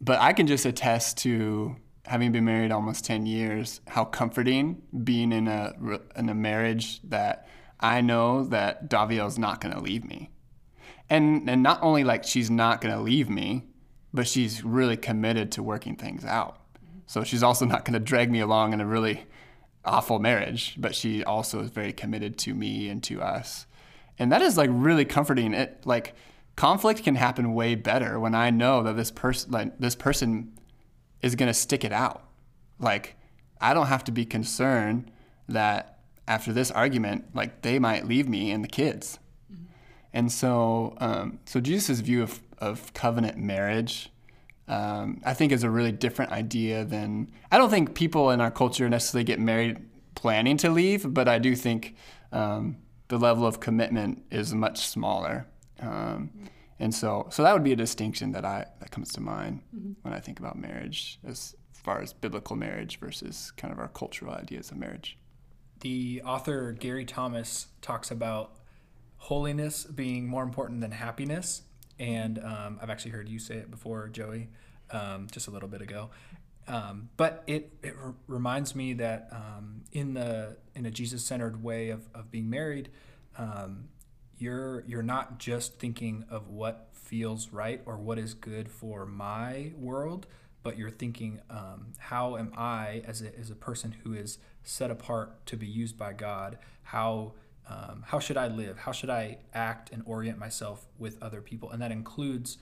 [0.00, 5.32] but I can just attest to having been married almost 10 years, how comforting being
[5.32, 5.74] in a,
[6.16, 7.48] in a marriage that
[7.80, 10.30] I know that Daviel's not going to leave me.
[11.10, 13.64] And, and not only like she's not going to leave me,
[14.12, 16.58] but she's really committed to working things out.
[17.06, 19.26] So she's also not going to drag me along in a really
[19.84, 23.66] awful marriage, but she also is very committed to me and to us.
[24.18, 25.54] And that is like really comforting.
[25.54, 26.14] It like
[26.56, 30.52] conflict can happen way better when I know that this person like this person
[31.22, 32.22] is going to stick it out.
[32.78, 33.16] Like,
[33.60, 35.10] I don't have to be concerned
[35.48, 35.98] that
[36.28, 39.18] after this argument, like they might leave me and the kids.
[39.52, 39.64] Mm-hmm.
[40.12, 44.10] And so, um, so Jesus' view of, of covenant marriage,
[44.68, 47.30] um, I think, is a really different idea than.
[47.52, 49.78] I don't think people in our culture necessarily get married
[50.16, 51.94] planning to leave, but I do think
[52.32, 55.46] um, the level of commitment is much smaller.
[55.80, 56.46] Um, mm-hmm.
[56.78, 59.92] And so, so that would be a distinction that I that comes to mind mm-hmm.
[60.02, 64.34] when I think about marriage, as far as biblical marriage versus kind of our cultural
[64.34, 65.16] ideas of marriage.
[65.80, 68.56] The author Gary Thomas talks about
[69.18, 71.62] holiness being more important than happiness,
[71.98, 74.48] and um, I've actually heard you say it before, Joey,
[74.90, 76.10] um, just a little bit ago.
[76.68, 81.62] Um, but it, it r- reminds me that um, in the in a Jesus centered
[81.62, 82.90] way of, of being married,
[83.38, 83.88] um,
[84.38, 89.72] you're you're not just thinking of what feels right or what is good for my
[89.78, 90.26] world,
[90.62, 94.90] but you're thinking, um, how am I as a, as a person who is set
[94.90, 96.58] apart to be used by God?
[96.82, 97.34] How
[97.68, 98.78] um, how should I live?
[98.78, 101.70] How should I act and orient myself with other people?
[101.70, 102.58] And that includes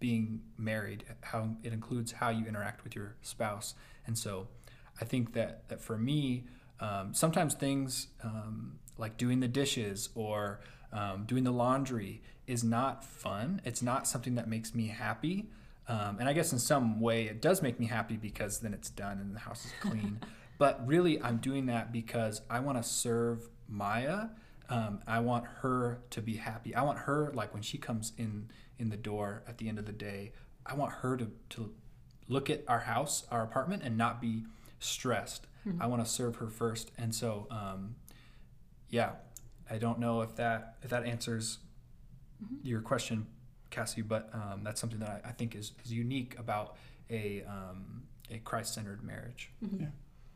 [0.00, 1.04] being married.
[1.22, 3.74] How it includes how you interact with your spouse.
[4.06, 4.48] And so,
[5.00, 6.44] I think that that for me,
[6.80, 10.60] um, sometimes things um, like doing the dishes or
[10.92, 13.60] um, doing the laundry is not fun.
[13.64, 15.46] It's not something that makes me happy.
[15.88, 18.90] Um, and I guess in some way it does make me happy because then it's
[18.90, 20.20] done and the house is clean.
[20.58, 24.28] but really, I'm doing that because I want to serve Maya.
[24.68, 26.74] Um, I want her to be happy.
[26.74, 29.86] I want her like when she comes in in the door at the end of
[29.86, 30.32] the day.
[30.64, 31.72] I want her to to
[32.28, 34.44] look at our house, our apartment, and not be
[34.78, 35.46] stressed.
[35.66, 35.82] Mm-hmm.
[35.82, 36.92] I want to serve her first.
[36.96, 37.96] And so, um,
[38.88, 39.10] yeah,
[39.70, 41.58] I don't know if that if that answers
[42.42, 42.66] mm-hmm.
[42.66, 43.26] your question,
[43.70, 46.76] Cassie, but um, that's something that I, I, think is, is unique about
[47.08, 49.50] a um, a Christ centered marriage.
[49.64, 49.82] Mm-hmm.
[49.82, 49.88] Yeah.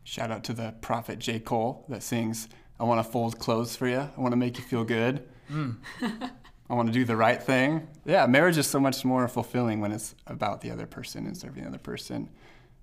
[0.05, 1.41] Shout out to the prophet J.
[1.41, 4.09] Cole that sings, "I want to fold clothes for you.
[4.17, 5.27] I want to make you feel good.
[5.51, 5.77] Mm.
[6.71, 9.93] I want to do the right thing." Yeah, marriage is so much more fulfilling when
[9.93, 12.31] it's about the other person and serving the other person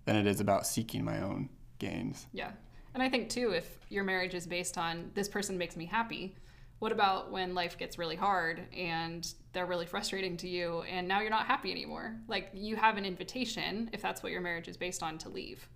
[0.06, 2.28] than it is about seeking my own gains.
[2.34, 2.52] Yeah.
[2.94, 6.36] And I think too, if your marriage is based on this person makes me happy,
[6.80, 11.22] what about when life gets really hard and they're really frustrating to you and now
[11.22, 12.16] you're not happy anymore?
[12.28, 15.70] Like you have an invitation, if that's what your marriage is based on, to leave.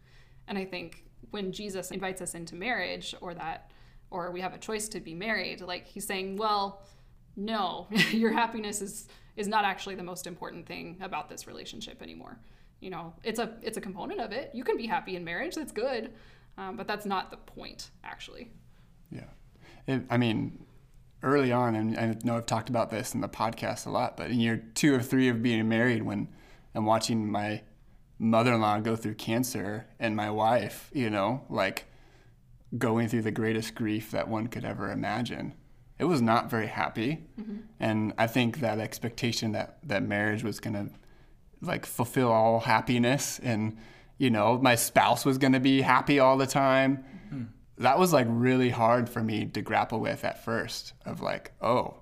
[0.48, 3.72] And I think when Jesus invites us into marriage or that,
[4.12, 6.82] or we have a choice to be married, like he's saying, well,
[7.36, 12.40] no, your happiness is is not actually the most important thing about this relationship anymore
[12.80, 15.56] you know it's a it's a component of it you can be happy in marriage
[15.56, 16.14] that's good
[16.58, 18.52] um, but that's not the point actually.
[19.12, 19.26] Yeah.
[19.88, 20.66] It, i mean
[21.22, 24.32] early on and i know i've talked about this in the podcast a lot but
[24.32, 26.28] in year two or three of being married when
[26.74, 27.62] i'm watching my
[28.18, 31.86] mother-in-law go through cancer and my wife you know like
[32.78, 35.54] going through the greatest grief that one could ever imagine
[35.98, 37.26] it was not very happy.
[37.40, 37.58] Mm-hmm.
[37.80, 40.90] and i think that expectation that that marriage was going to
[41.62, 43.78] like fulfill all happiness and
[44.18, 47.44] you know my spouse was going to be happy all the time mm-hmm.
[47.78, 51.96] that was like really hard for me to grapple with at first of like oh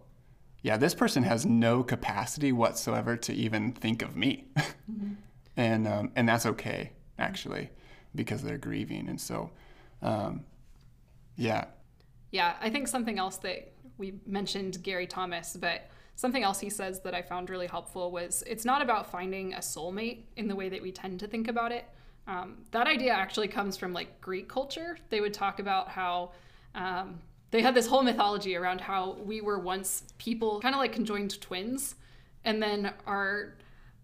[0.62, 5.13] yeah this person has no capacity whatsoever to even think of me mm-hmm.
[5.58, 7.69] and um, and that's okay actually
[8.15, 9.49] because they're grieving and so
[10.02, 10.43] um,
[11.36, 11.65] yeah
[12.32, 16.99] yeah i think something else that we mentioned gary thomas but Something else he says
[17.02, 20.69] that I found really helpful was it's not about finding a soulmate in the way
[20.69, 21.86] that we tend to think about it.
[22.27, 24.97] Um, that idea actually comes from like Greek culture.
[25.09, 26.31] They would talk about how
[26.73, 27.19] um,
[27.51, 31.39] they had this whole mythology around how we were once people, kind of like conjoined
[31.41, 31.95] twins,
[32.45, 33.55] and then our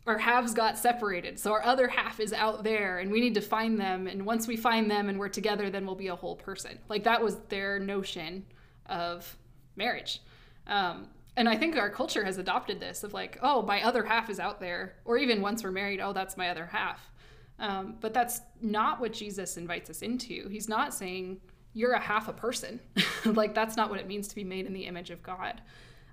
[0.08, 1.38] our halves got separated.
[1.38, 4.08] So our other half is out there and we need to find them.
[4.08, 6.80] And once we find them and we're together, then we'll be a whole person.
[6.90, 8.46] Like that was their notion
[8.88, 9.38] of
[9.76, 10.22] marriage.
[10.66, 14.30] Um, and I think our culture has adopted this of like, oh, my other half
[14.30, 17.09] is out there, or even once we're married, oh, that's my other half.
[17.60, 20.48] Um, but that's not what Jesus invites us into.
[20.50, 21.42] He's not saying
[21.74, 22.80] you're a half a person.
[23.26, 25.62] like that's not what it means to be made in the image of God.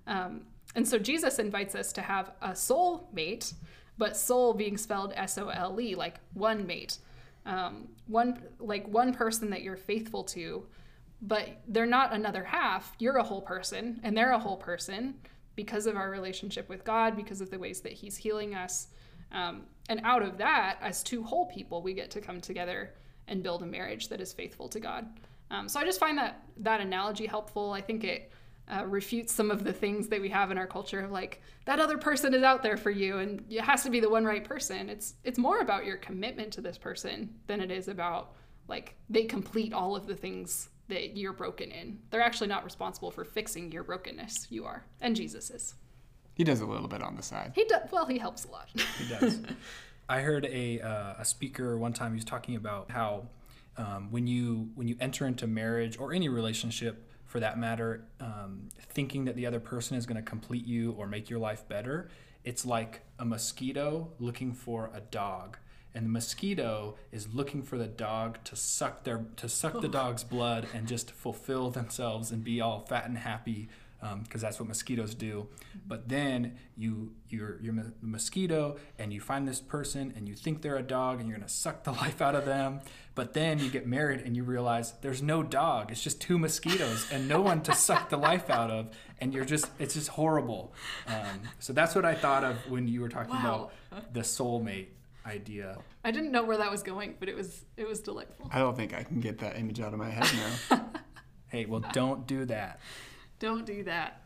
[0.06, 0.42] Um,
[0.74, 3.54] and so Jesus invites us to have a soul mate,
[3.96, 6.98] but soul being spelled S O L E, like one mate,
[7.46, 10.66] um, one like one person that you're faithful to
[11.22, 12.94] but they're not another half.
[12.98, 15.14] You're a whole person, and they're a whole person
[15.54, 18.88] because of our relationship with God, because of the ways that He's healing us.
[19.32, 22.94] Um, and out of that, as two whole people, we get to come together
[23.28, 25.06] and build a marriage that is faithful to God.
[25.50, 27.72] Um, so I just find that that analogy helpful.
[27.72, 28.32] I think it
[28.68, 31.78] uh, refutes some of the things that we have in our culture of like that
[31.78, 34.44] other person is out there for you and it has to be the one right
[34.44, 34.88] person.
[34.88, 38.34] It's it's more about your commitment to this person than it is about
[38.66, 41.98] like they complete all of the things that you're broken in.
[42.10, 44.48] They're actually not responsible for fixing your brokenness.
[44.50, 45.74] You are, and Jesus is.
[46.36, 47.52] He does a little bit on the side.
[47.54, 47.90] He does.
[47.90, 48.68] Well, he helps a lot.
[48.74, 49.40] he does.
[50.08, 52.12] I heard a uh, a speaker one time.
[52.12, 53.26] He was talking about how
[53.76, 58.68] um, when you when you enter into marriage or any relationship for that matter, um,
[58.90, 62.08] thinking that the other person is going to complete you or make your life better,
[62.44, 65.56] it's like a mosquito looking for a dog
[65.96, 70.22] and the mosquito is looking for the dog to suck their to suck the dog's
[70.22, 73.70] blood and just fulfill themselves and be all fat and happy
[74.22, 75.48] because um, that's what mosquitoes do.
[75.86, 80.62] But then you you're you're a mosquito and you find this person and you think
[80.62, 82.80] they're a dog and you're gonna suck the life out of them.
[83.14, 85.90] But then you get married and you realize there's no dog.
[85.90, 88.90] It's just two mosquitoes and no one to suck the life out of.
[89.20, 90.74] And you're just it's just horrible.
[91.06, 93.70] Um, so that's what I thought of when you were talking wow.
[93.90, 94.88] about the soulmate
[95.26, 95.78] idea.
[96.04, 98.48] I didn't know where that was going, but it was it was delightful.
[98.52, 100.28] I don't think I can get that image out of my head
[100.70, 100.86] now.
[101.48, 102.80] hey, well, don't do that.
[103.38, 104.22] Don't do that.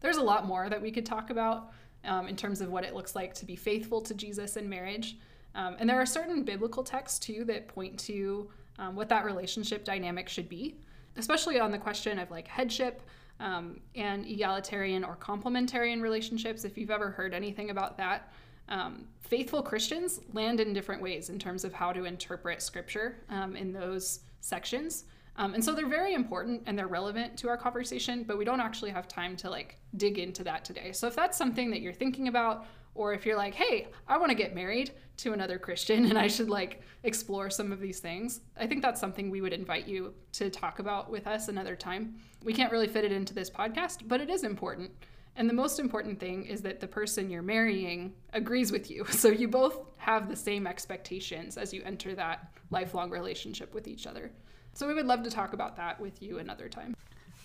[0.00, 1.72] There's a lot more that we could talk about
[2.04, 5.16] um, in terms of what it looks like to be faithful to Jesus in marriage.
[5.54, 9.84] Um, and there are certain biblical texts too that point to um, what that relationship
[9.84, 10.76] dynamic should be,
[11.16, 13.02] especially on the question of like headship
[13.40, 16.64] um, and egalitarian or complementarian relationships.
[16.64, 18.32] If you've ever heard anything about that,
[18.68, 23.56] um, faithful Christians land in different ways in terms of how to interpret scripture um,
[23.56, 25.04] in those sections.
[25.36, 28.60] Um, and so they're very important and they're relevant to our conversation, but we don't
[28.60, 30.92] actually have time to like dig into that today.
[30.92, 34.30] So if that's something that you're thinking about, or if you're like, hey, I want
[34.30, 38.40] to get married to another Christian and I should like explore some of these things,
[38.58, 42.16] I think that's something we would invite you to talk about with us another time.
[42.42, 44.90] We can't really fit it into this podcast, but it is important.
[45.38, 49.04] And the most important thing is that the person you're marrying agrees with you.
[49.10, 54.06] So you both have the same expectations as you enter that lifelong relationship with each
[54.06, 54.30] other.
[54.76, 56.94] So we would love to talk about that with you another time.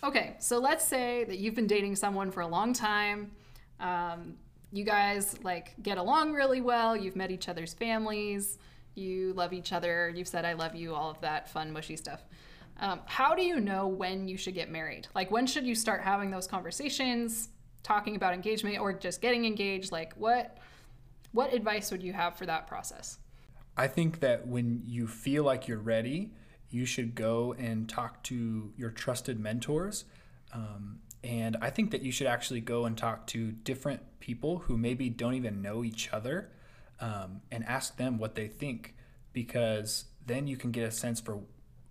[0.03, 3.31] Okay, so let's say that you've been dating someone for a long time.
[3.79, 4.35] Um,
[4.73, 6.93] you guys like get along really well.
[6.93, 8.57] You've met each other's families.
[8.95, 10.11] You love each other.
[10.13, 10.93] You've said I love you.
[10.93, 12.21] All of that fun, mushy stuff.
[12.81, 15.07] Um, how do you know when you should get married?
[15.15, 17.47] Like when should you start having those conversations,
[17.81, 19.93] talking about engagement, or just getting engaged?
[19.93, 20.57] Like what
[21.31, 23.19] what advice would you have for that process?
[23.77, 26.31] I think that when you feel like you're ready,
[26.71, 30.05] you should go and talk to your trusted mentors.
[30.53, 34.77] Um, and I think that you should actually go and talk to different people who
[34.77, 36.49] maybe don't even know each other
[36.99, 38.95] um, and ask them what they think,
[39.33, 41.41] because then you can get a sense for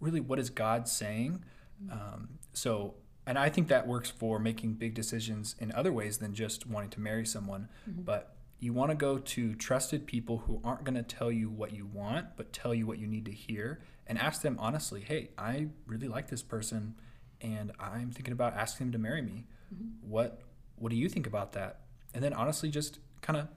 [0.01, 1.45] really what is God saying.
[1.91, 2.95] Um, so,
[3.27, 6.91] and I think that works for making big decisions in other ways than just wanting
[6.91, 7.69] to marry someone.
[7.89, 8.03] Mm-hmm.
[8.03, 11.73] But you want to go to trusted people who aren't going to tell you what
[11.73, 15.31] you want, but tell you what you need to hear and ask them honestly, hey,
[15.39, 16.95] I really like this person
[17.41, 19.47] and I'm thinking about asking them to marry me.
[19.75, 20.09] Mm-hmm.
[20.11, 20.43] What
[20.77, 21.81] what do you think about that?
[22.15, 23.49] And then honestly just kind of,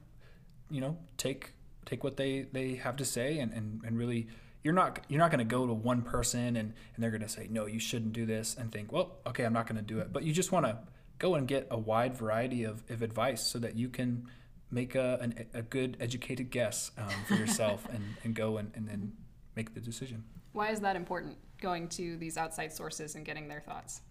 [0.69, 1.53] you know, take
[1.85, 4.27] take what they, they have to say and, and, and really
[4.63, 7.27] you're not you're not going to go to one person and, and they're going to
[7.27, 9.99] say no you shouldn't do this and think well okay i'm not going to do
[9.99, 10.77] it but you just want to
[11.19, 14.25] go and get a wide variety of, of advice so that you can
[14.73, 18.87] make a, an, a good educated guess um, for yourself and, and go and, and
[18.87, 19.13] then
[19.55, 23.59] make the decision why is that important, going to these outside sources and getting their
[23.59, 24.01] thoughts?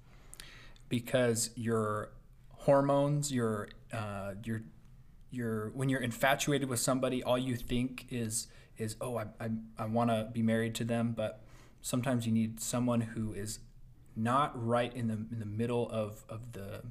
[0.89, 2.11] Because your
[2.51, 4.63] hormones, your uh, your
[5.31, 9.87] your when you're infatuated with somebody, all you think is is oh I I, I
[9.87, 11.43] want to be married to them, but
[11.81, 13.61] sometimes you need someone who is
[14.15, 16.83] not right in the in the middle of of the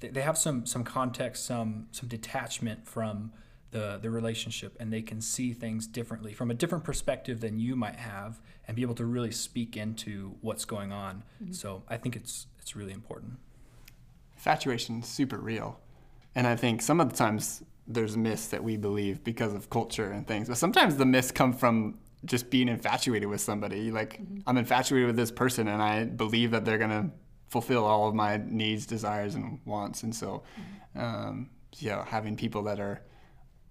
[0.00, 3.32] they have some some context some some detachment from
[3.70, 7.76] the the relationship and they can see things differently from a different perspective than you
[7.76, 11.22] might have and be able to really speak into what's going on.
[11.42, 11.52] Mm-hmm.
[11.52, 13.38] So I think it's it's really important.
[14.36, 15.80] Infatuation is super real.
[16.34, 20.12] And I think some of the times there's myths that we believe because of culture
[20.12, 20.48] and things.
[20.48, 23.90] But sometimes the myths come from just being infatuated with somebody.
[23.90, 24.40] Like mm-hmm.
[24.46, 27.10] I'm infatuated with this person and I believe that they're gonna
[27.48, 30.02] fulfill all of my needs, desires and wants.
[30.02, 30.42] And so
[30.94, 33.00] um, you know, having people that are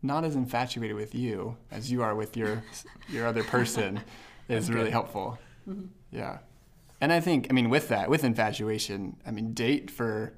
[0.01, 2.63] not as infatuated with you as you are with your
[3.09, 3.99] your other person
[4.47, 5.37] is really helpful.
[5.67, 5.85] Mm-hmm.
[6.11, 6.39] Yeah,
[7.01, 10.33] and I think I mean with that with infatuation, I mean date for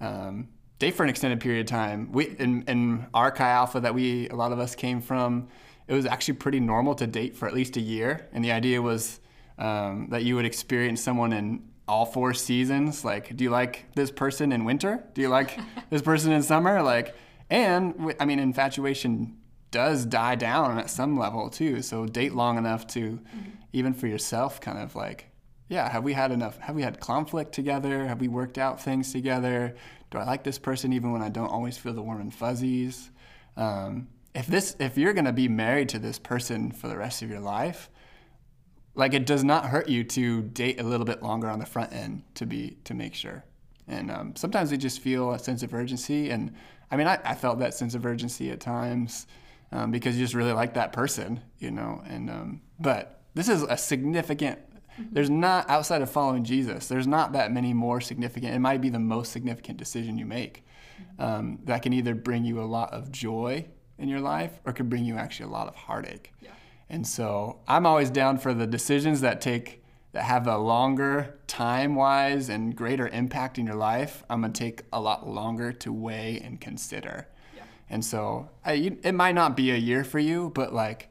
[0.00, 2.10] um, date for an extended period of time.
[2.12, 5.48] We in, in our Chi Alpha that we a lot of us came from,
[5.86, 8.82] it was actually pretty normal to date for at least a year, and the idea
[8.82, 9.20] was
[9.58, 13.04] um, that you would experience someone in all four seasons.
[13.04, 15.04] Like, do you like this person in winter?
[15.14, 15.58] Do you like
[15.90, 16.82] this person in summer?
[16.82, 17.14] Like
[17.50, 19.36] and I mean, infatuation
[19.70, 21.82] does die down at some level too.
[21.82, 23.50] So date long enough to, mm-hmm.
[23.72, 25.30] even for yourself, kind of like,
[25.68, 26.58] yeah, have we had enough?
[26.58, 28.06] Have we had conflict together?
[28.06, 29.74] Have we worked out things together?
[30.10, 33.10] Do I like this person even when I don't always feel the warm and fuzzies?
[33.56, 37.30] Um, if this, if you're gonna be married to this person for the rest of
[37.30, 37.88] your life,
[38.94, 41.92] like it does not hurt you to date a little bit longer on the front
[41.92, 43.44] end to be to make sure.
[43.86, 46.54] And um, sometimes we just feel a sense of urgency and
[46.90, 49.26] I mean, I, I felt that sense of urgency at times
[49.72, 52.02] um, because you just really like that person, you know.
[52.06, 54.60] And um, but this is a significant.
[54.92, 55.12] Mm-hmm.
[55.12, 56.86] There's not outside of following Jesus.
[56.86, 58.54] There's not that many more significant.
[58.54, 60.64] It might be the most significant decision you make
[61.00, 61.22] mm-hmm.
[61.22, 63.66] um, that can either bring you a lot of joy
[63.98, 66.32] in your life or could bring you actually a lot of heartache.
[66.40, 66.50] Yeah.
[66.94, 69.82] And so I'm always down for the decisions that take
[70.12, 74.82] that have a longer time wise and greater impact in your life, I'm gonna take
[74.92, 77.26] a lot longer to weigh and consider.
[77.56, 77.64] Yeah.
[77.90, 81.10] And so I, it might not be a year for you, but like,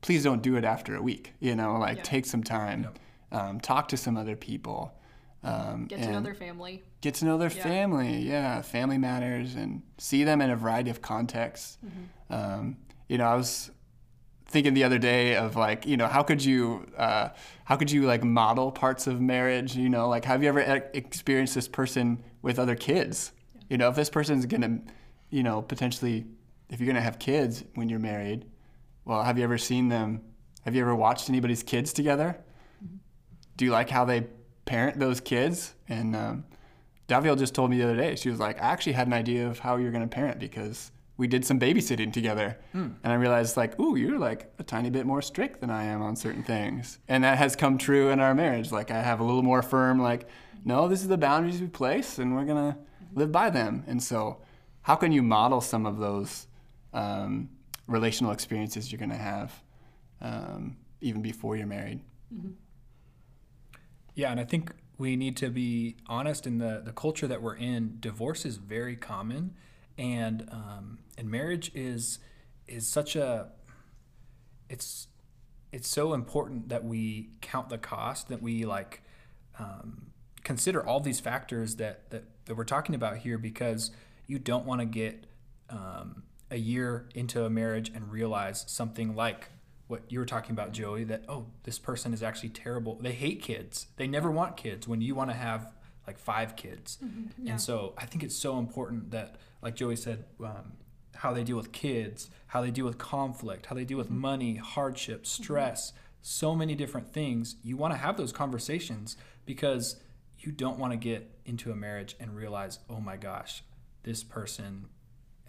[0.00, 1.32] please don't do it after a week.
[1.40, 2.02] You know, like yeah.
[2.04, 2.86] take some time,
[3.32, 4.94] um, talk to some other people.
[5.42, 6.84] Um, get to know their family.
[7.00, 7.62] Get to know their yeah.
[7.64, 8.18] family.
[8.18, 11.78] Yeah, family matters, and see them in a variety of contexts.
[11.84, 12.32] Mm-hmm.
[12.32, 12.76] Um,
[13.08, 13.72] you know, I was
[14.48, 17.28] thinking the other day of like, you know, how could you, uh,
[17.64, 19.76] how could you like model parts of marriage?
[19.76, 20.60] You know, like have you ever
[20.94, 23.32] experienced this person with other kids?
[23.68, 24.80] You know, if this person's gonna,
[25.30, 26.26] you know, potentially,
[26.70, 28.46] if you're gonna have kids when you're married,
[29.04, 30.22] well, have you ever seen them?
[30.64, 32.38] Have you ever watched anybody's kids together?
[33.56, 34.26] Do you like how they
[34.64, 35.74] parent those kids?
[35.88, 36.44] And um,
[37.08, 39.48] Daviel just told me the other day, she was like, I actually had an idea
[39.48, 42.56] of how you're going to parent because we did some babysitting together.
[43.02, 46.00] And I realized, like, ooh, you're like a tiny bit more strict than I am
[46.00, 47.00] on certain things.
[47.08, 48.72] And that has come true in our marriage.
[48.72, 50.28] Like, I have a little more firm, like,
[50.64, 52.78] no, this is the boundaries we place and we're going to
[53.14, 53.84] live by them.
[53.86, 54.38] And so,
[54.82, 56.46] how can you model some of those
[56.94, 57.50] um,
[57.88, 59.62] relational experiences you're going to have
[60.20, 62.00] um, even before you're married?
[64.14, 67.56] Yeah, and I think we need to be honest in the, the culture that we're
[67.56, 67.96] in.
[68.00, 69.54] Divorce is very common,
[69.98, 72.20] and um, and marriage is
[72.66, 73.48] is such a
[74.70, 75.08] it's
[75.72, 79.02] it's so important that we count the cost that we like
[79.58, 80.06] um,
[80.44, 83.90] consider all these factors that, that that we're talking about here because
[84.26, 85.26] you don't want to get
[85.68, 89.48] um, a year into a marriage and realize something like
[89.88, 92.98] what you were talking about, Joey, that, oh, this person is actually terrible.
[93.00, 93.86] They hate kids.
[93.96, 95.72] They never want kids when you want to have
[96.08, 96.98] like five kids.
[97.38, 97.52] yeah.
[97.52, 100.72] And so I think it's so important that, like Joey said, um,
[101.16, 104.56] how they deal with kids, how they deal with conflict, how they deal with money,
[104.56, 105.92] hardship, stress,
[106.22, 107.56] so many different things.
[107.62, 110.00] You want to have those conversations because
[110.38, 113.62] you don't want to get into a marriage and realize, oh my gosh,
[114.02, 114.86] this person,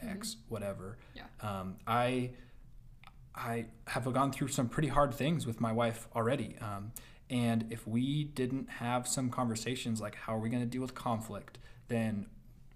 [0.02, 0.98] X, whatever.
[1.16, 1.24] Yeah.
[1.42, 2.32] Um, I
[3.36, 6.58] I have gone through some pretty hard things with my wife already.
[6.60, 6.92] Um,
[7.30, 10.96] and if we didn't have some conversations like how are we going to deal with
[10.96, 12.26] conflict, then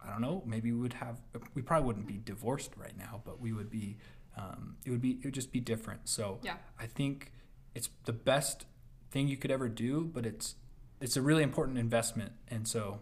[0.05, 1.17] I don't know, maybe we would have,
[1.55, 3.97] we probably wouldn't be divorced right now, but we would be,
[4.37, 6.07] um, it would be, it would just be different.
[6.09, 6.55] So Yeah.
[6.79, 7.31] I think
[7.73, 8.65] it's the best
[9.11, 10.55] thing you could ever do, but it's,
[10.99, 12.33] it's a really important investment.
[12.49, 12.99] And so,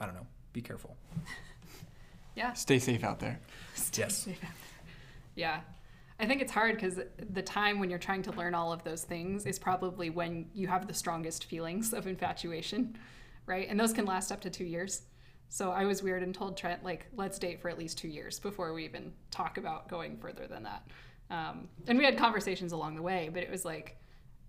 [0.00, 0.96] I don't know, be careful.
[2.36, 2.52] Yeah.
[2.54, 3.38] Stay safe out there.
[3.96, 4.26] Yes.
[5.36, 5.60] Yeah.
[6.18, 7.00] I think it's hard because
[7.30, 10.68] the time when you're trying to learn all of those things is probably when you
[10.68, 12.96] have the strongest feelings of infatuation,
[13.46, 13.68] right?
[13.68, 15.02] And those can last up to two years.
[15.48, 18.38] So I was weird and told Trent, like, let's date for at least two years
[18.38, 20.86] before we even talk about going further than that.
[21.30, 23.96] Um, and we had conversations along the way, but it was like,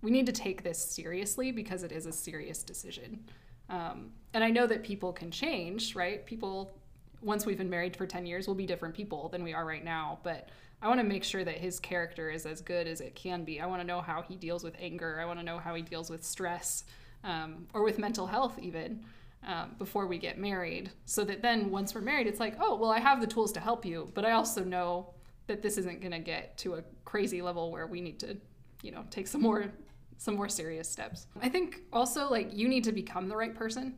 [0.02, 3.24] we need to take this seriously because it is a serious decision.
[3.68, 6.24] Um, and I know that people can change, right?
[6.26, 6.78] People,
[7.22, 9.84] once we've been married for 10 years, will be different people than we are right
[9.84, 10.18] now.
[10.22, 10.50] But
[10.82, 13.60] I want to make sure that his character is as good as it can be.
[13.60, 15.18] I want to know how he deals with anger.
[15.20, 16.84] I want to know how he deals with stress
[17.24, 19.04] um, or with mental health, even
[19.46, 20.90] um, before we get married.
[21.06, 23.60] So that then once we're married, it's like, oh, well, I have the tools to
[23.60, 25.14] help you, but I also know
[25.46, 28.36] that this isn't going to get to a crazy level where we need to,
[28.82, 29.72] you know, take some more
[30.18, 31.26] some more serious steps.
[31.42, 33.94] I think also like you need to become the right person,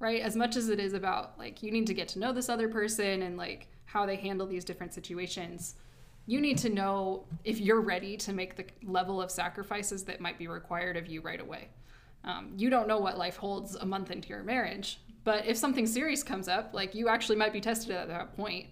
[0.00, 0.20] right?
[0.20, 2.68] As much as it is about like you need to get to know this other
[2.68, 5.76] person and like how they handle these different situations,
[6.30, 10.38] you need to know if you're ready to make the level of sacrifices that might
[10.38, 11.66] be required of you right away.
[12.22, 15.88] Um, you don't know what life holds a month into your marriage, but if something
[15.88, 18.68] serious comes up, like you actually might be tested at that point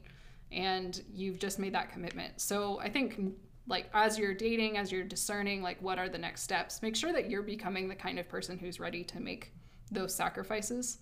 [0.53, 2.41] and you've just made that commitment.
[2.41, 3.21] So I think
[3.67, 7.13] like as you're dating, as you're discerning like what are the next steps, make sure
[7.13, 9.53] that you're becoming the kind of person who's ready to make
[9.91, 10.99] those sacrifices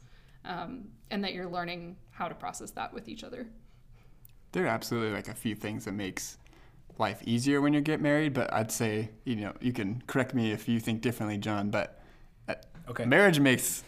[0.47, 3.47] um, and that you're learning how to process that with each other.
[4.53, 6.39] There are absolutely like a few things that makes
[6.99, 10.53] life easier when you get married, but I'd say, you know, you can correct me
[10.53, 12.01] if you think differently, Jon, but
[12.49, 12.55] uh,
[12.89, 13.05] Okay.
[13.05, 13.83] marriage makes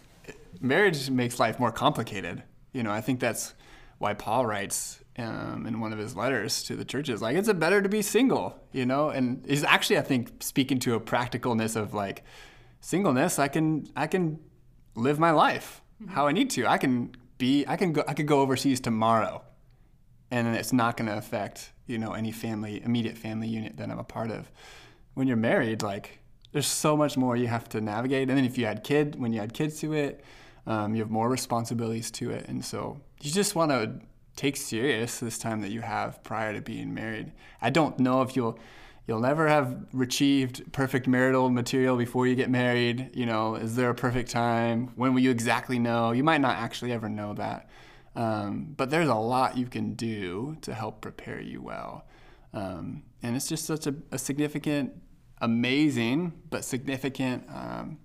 [0.60, 2.42] marriage makes life more complicated.
[2.72, 3.54] You know, I think that's
[3.98, 7.80] why Paul writes um, in one of his letters to the churches, like it's better
[7.82, 8.58] to be single.
[8.72, 12.24] You know, and he's actually, I think, speaking to a practicalness of like
[12.80, 13.38] singleness.
[13.38, 14.38] I can I can
[14.94, 16.66] live my life how I need to.
[16.66, 19.42] I can be I can go I could go overseas tomorrow,
[20.30, 23.98] and it's not going to affect you know any family immediate family unit that I'm
[23.98, 24.50] a part of.
[25.14, 26.20] When you're married, like
[26.52, 29.32] there's so much more you have to navigate, and then if you had kid when
[29.32, 30.24] you had kids to it,
[30.66, 34.00] um, you have more responsibilities to it, and so you just want to
[34.36, 37.32] take serious this time that you have prior to being married.
[37.60, 38.58] I don't know if you'll
[39.08, 43.10] you'll never have achieved perfect marital material before you get married.
[43.14, 44.92] You know, is there a perfect time?
[44.94, 46.12] When will you exactly know?
[46.12, 47.68] You might not actually ever know that.
[48.18, 52.04] Um, but there's a lot you can do to help prepare you well.
[52.52, 54.92] Um, and it's just such a, a significant,
[55.40, 57.98] amazing, but significant um,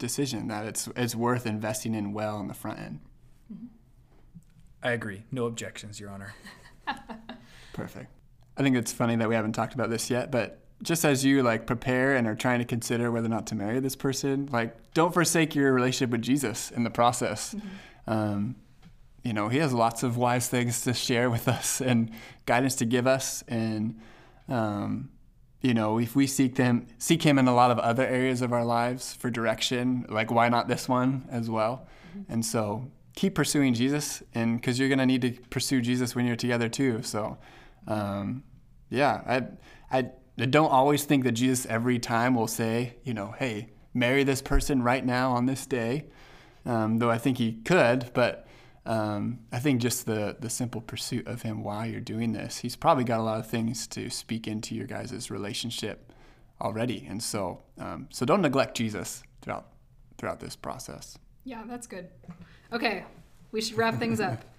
[0.00, 3.00] decision that it's, it's worth investing in well on the front end.
[4.82, 5.22] I agree.
[5.30, 6.34] No objections, Your Honor.
[7.72, 8.10] Perfect.
[8.56, 11.44] I think it's funny that we haven't talked about this yet, but just as you
[11.44, 14.76] like prepare and are trying to consider whether or not to marry this person, like
[14.92, 17.54] don't forsake your relationship with Jesus in the process.
[18.08, 18.56] Um,
[19.22, 22.10] you know, He has lots of wise things to share with us and
[22.46, 24.00] guidance to give us, and
[24.48, 25.10] um,
[25.60, 28.52] you know, if we seek them, seek Him in a lot of other areas of
[28.52, 31.86] our lives for direction, like why not this one as well?
[32.28, 36.36] And so keep pursuing Jesus, and because you're gonna need to pursue Jesus when you're
[36.36, 37.02] together too.
[37.02, 37.38] So,
[37.86, 38.42] um,
[38.90, 43.34] yeah, I, I, I don't always think that Jesus every time will say, you know,
[43.38, 46.06] hey, marry this person right now on this day,
[46.66, 48.48] um, though I think he could, but.
[48.84, 52.76] Um, I think just the the simple pursuit of him while you're doing this, he's
[52.76, 56.12] probably got a lot of things to speak into your guys' relationship
[56.60, 59.68] already, and so um, so don't neglect Jesus throughout
[60.18, 61.16] throughout this process.
[61.44, 62.08] Yeah, that's good.
[62.72, 63.04] Okay,
[63.52, 64.44] we should wrap things up.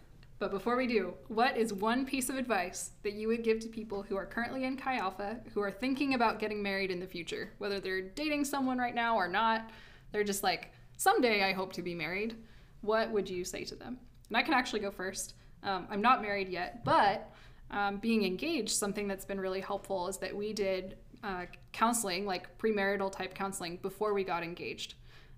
[0.44, 3.70] But before we do, what is one piece of advice that you would give to
[3.70, 7.08] people who are currently in Chi Alpha, who are thinking about getting married in the
[7.08, 7.54] future?
[7.60, 9.70] Whether they're dating someone right now or not,
[10.12, 12.36] they're just like, someday I hope to be married.
[12.82, 14.00] What would you say to them?
[14.34, 15.36] And I can actually go first.
[15.62, 17.32] Um, I'm not married yet, but
[17.70, 22.58] um, being engaged, something that's been really helpful is that we did uh, counseling, like
[22.58, 24.96] premarital type counseling, before we got engaged.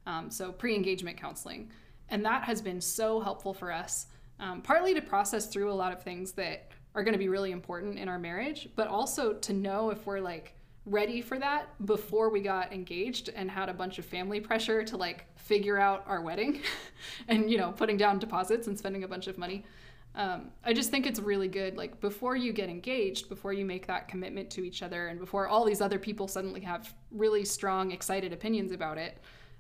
[0.08, 1.72] Um, so pre engagement counseling.
[2.08, 4.08] And that has been so helpful for us,
[4.40, 7.52] um, partly to process through a lot of things that are going to be really
[7.52, 10.56] important in our marriage, but also to know if we're like
[10.86, 14.98] ready for that before we got engaged and had a bunch of family pressure to
[14.98, 16.62] like figure out our wedding
[17.28, 19.66] and, you know, putting down deposits and spending a bunch of money.
[20.14, 21.76] Um, I just think it's really good.
[21.76, 25.48] Like before you get engaged, before you make that commitment to each other, and before
[25.48, 29.18] all these other people suddenly have really strong, excited opinions about it,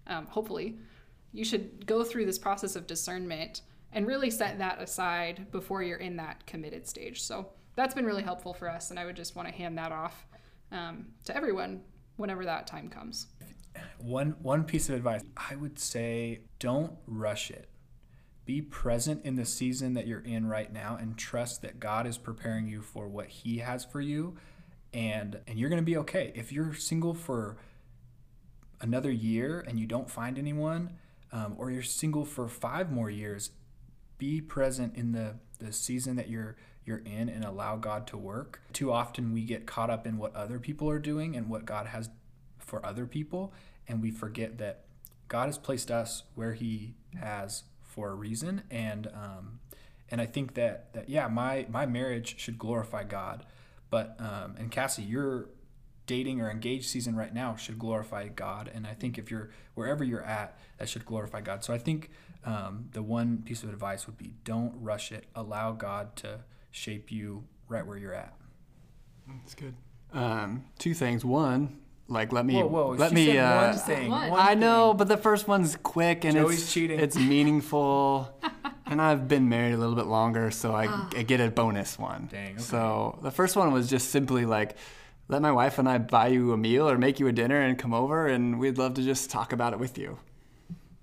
[0.07, 0.77] um, hopefully,
[1.33, 5.97] you should go through this process of discernment and really set that aside before you're
[5.97, 7.21] in that committed stage.
[7.21, 9.91] So that's been really helpful for us, and I would just want to hand that
[9.91, 10.25] off
[10.71, 11.81] um, to everyone
[12.17, 13.27] whenever that time comes.
[13.99, 17.69] One one piece of advice I would say: don't rush it.
[18.45, 22.17] Be present in the season that you're in right now, and trust that God is
[22.17, 24.37] preparing you for what He has for you,
[24.93, 26.31] and and you're going to be okay.
[26.35, 27.57] If you're single for
[28.81, 30.97] another year and you don't find anyone,
[31.31, 33.51] um, or you're single for five more years,
[34.17, 36.55] be present in the, the season that you're
[36.85, 38.61] you're in and allow God to work.
[38.73, 41.87] Too often we get caught up in what other people are doing and what God
[41.87, 42.09] has
[42.59, 43.53] for other people,
[43.87, 44.85] and we forget that
[45.27, 48.63] God has placed us where He has for a reason.
[48.69, 49.59] And um,
[50.09, 53.45] and I think that that yeah, my my marriage should glorify God.
[53.89, 55.49] But um, and Cassie, your
[56.05, 58.69] dating or engaged season right now should glorify God.
[58.73, 61.63] And I think if you're wherever you're at, that should glorify God.
[61.63, 62.11] So I think
[62.43, 65.25] um, the one piece of advice would be don't rush it.
[65.35, 66.41] Allow God to
[66.75, 68.33] shape you right where you're at.
[69.27, 69.73] That's good.
[70.13, 71.25] Um, two things.
[71.25, 72.89] One, like let me Whoa, whoa!
[72.91, 73.25] let she me.
[73.27, 74.09] said uh, one thing.
[74.11, 74.29] One.
[74.31, 74.97] one I know, thing.
[74.97, 76.99] but the first one's quick and Joey's it's cheating.
[76.99, 78.37] it's meaningful.
[78.85, 82.27] and I've been married a little bit longer, so I, I get a bonus one.
[82.31, 82.61] Dang, okay.
[82.61, 84.75] So the first one was just simply like,
[85.27, 87.79] let my wife and I buy you a meal or make you a dinner and
[87.79, 90.19] come over, and we'd love to just talk about it with you.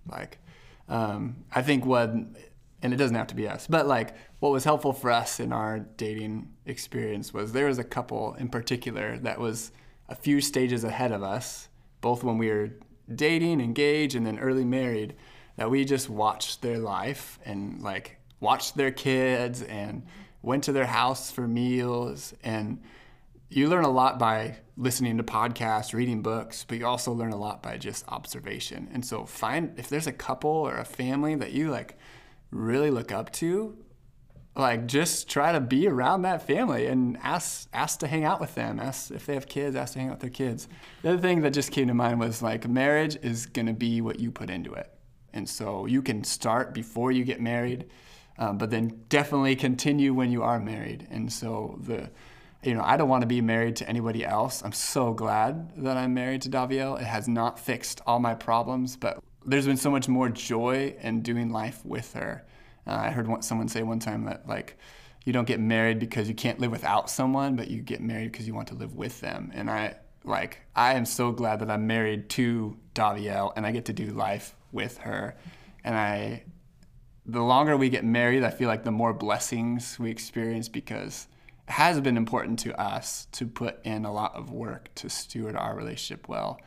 [0.09, 0.39] Like,
[0.89, 2.13] um, I think what,
[2.83, 5.53] and it doesn't have to be us, but like what was helpful for us in
[5.53, 9.71] our dating experience was there was a couple in particular that was
[10.09, 11.69] a few stages ahead of us,
[12.01, 12.71] both when we were
[13.15, 15.15] dating, engaged, and then early married,
[15.57, 20.05] that we just watched their life and like watched their kids and
[20.43, 22.81] went to their house for meals and
[23.49, 27.37] you learn a lot by listening to podcasts, reading books, but you also learn a
[27.37, 28.89] lot by just observation.
[28.93, 31.99] And so find if there's a couple or a family that you like
[32.53, 33.77] really look up to,
[34.55, 38.55] like just try to be around that family and ask ask to hang out with
[38.55, 38.79] them.
[38.79, 40.69] Ask if they have kids, ask to hang out with their kids.
[41.03, 44.21] The other thing that just came to mind was like marriage is gonna be what
[44.21, 44.93] you put into it.
[45.33, 47.87] And so you can start before you get married,
[48.39, 51.09] um, but then definitely continue when you are married.
[51.11, 52.11] And so the
[52.63, 54.63] you know, I don't want to be married to anybody else.
[54.63, 57.01] I'm so glad that I'm married to Daviel.
[57.01, 61.23] It has not fixed all my problems, but there's been so much more joy in
[61.23, 62.45] doing life with her.
[62.87, 64.79] Uh, I heard one, someone say one time that like
[65.25, 68.47] you don't get married because you can't live without someone, but you get married because
[68.47, 69.51] you want to live with them.
[69.55, 73.87] And I like I am so glad that I'm married to Daviel and I get
[73.87, 75.37] to do life with her.
[75.85, 76.45] And I
[77.25, 81.29] the longer we get married, I feel like the more blessings we experience because
[81.69, 85.55] it has been important to us to put in a lot of work to steward
[85.55, 86.61] our relationship well.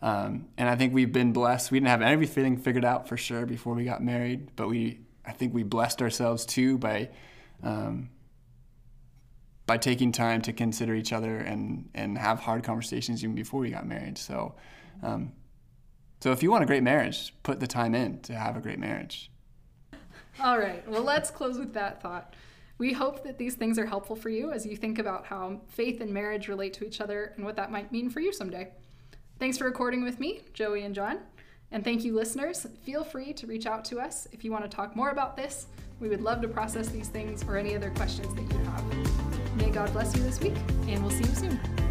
[0.00, 1.70] Um, and I think we've been blessed.
[1.70, 5.32] We didn't have everything figured out for sure before we got married, but we I
[5.32, 7.10] think we blessed ourselves too by
[7.62, 8.10] um,
[9.66, 13.70] by taking time to consider each other and and have hard conversations even before we
[13.70, 14.18] got married.
[14.18, 14.54] So,
[15.02, 15.32] um,
[16.20, 18.78] so if you want a great marriage, put the time in to have a great
[18.78, 19.30] marriage.
[20.40, 20.88] All right.
[20.88, 22.34] Well, let's close with that thought.
[22.78, 26.00] We hope that these things are helpful for you as you think about how faith
[26.00, 28.70] and marriage relate to each other and what that might mean for you someday.
[29.38, 31.20] Thanks for recording with me, Joey and Jon.
[31.70, 32.66] And thank you, listeners.
[32.82, 35.68] Feel free to reach out to us if you want to talk more about this.
[36.00, 39.56] We would love to process these things or any other questions that you have.
[39.56, 40.56] May God bless you this week,
[40.88, 41.87] and we'll see you soon.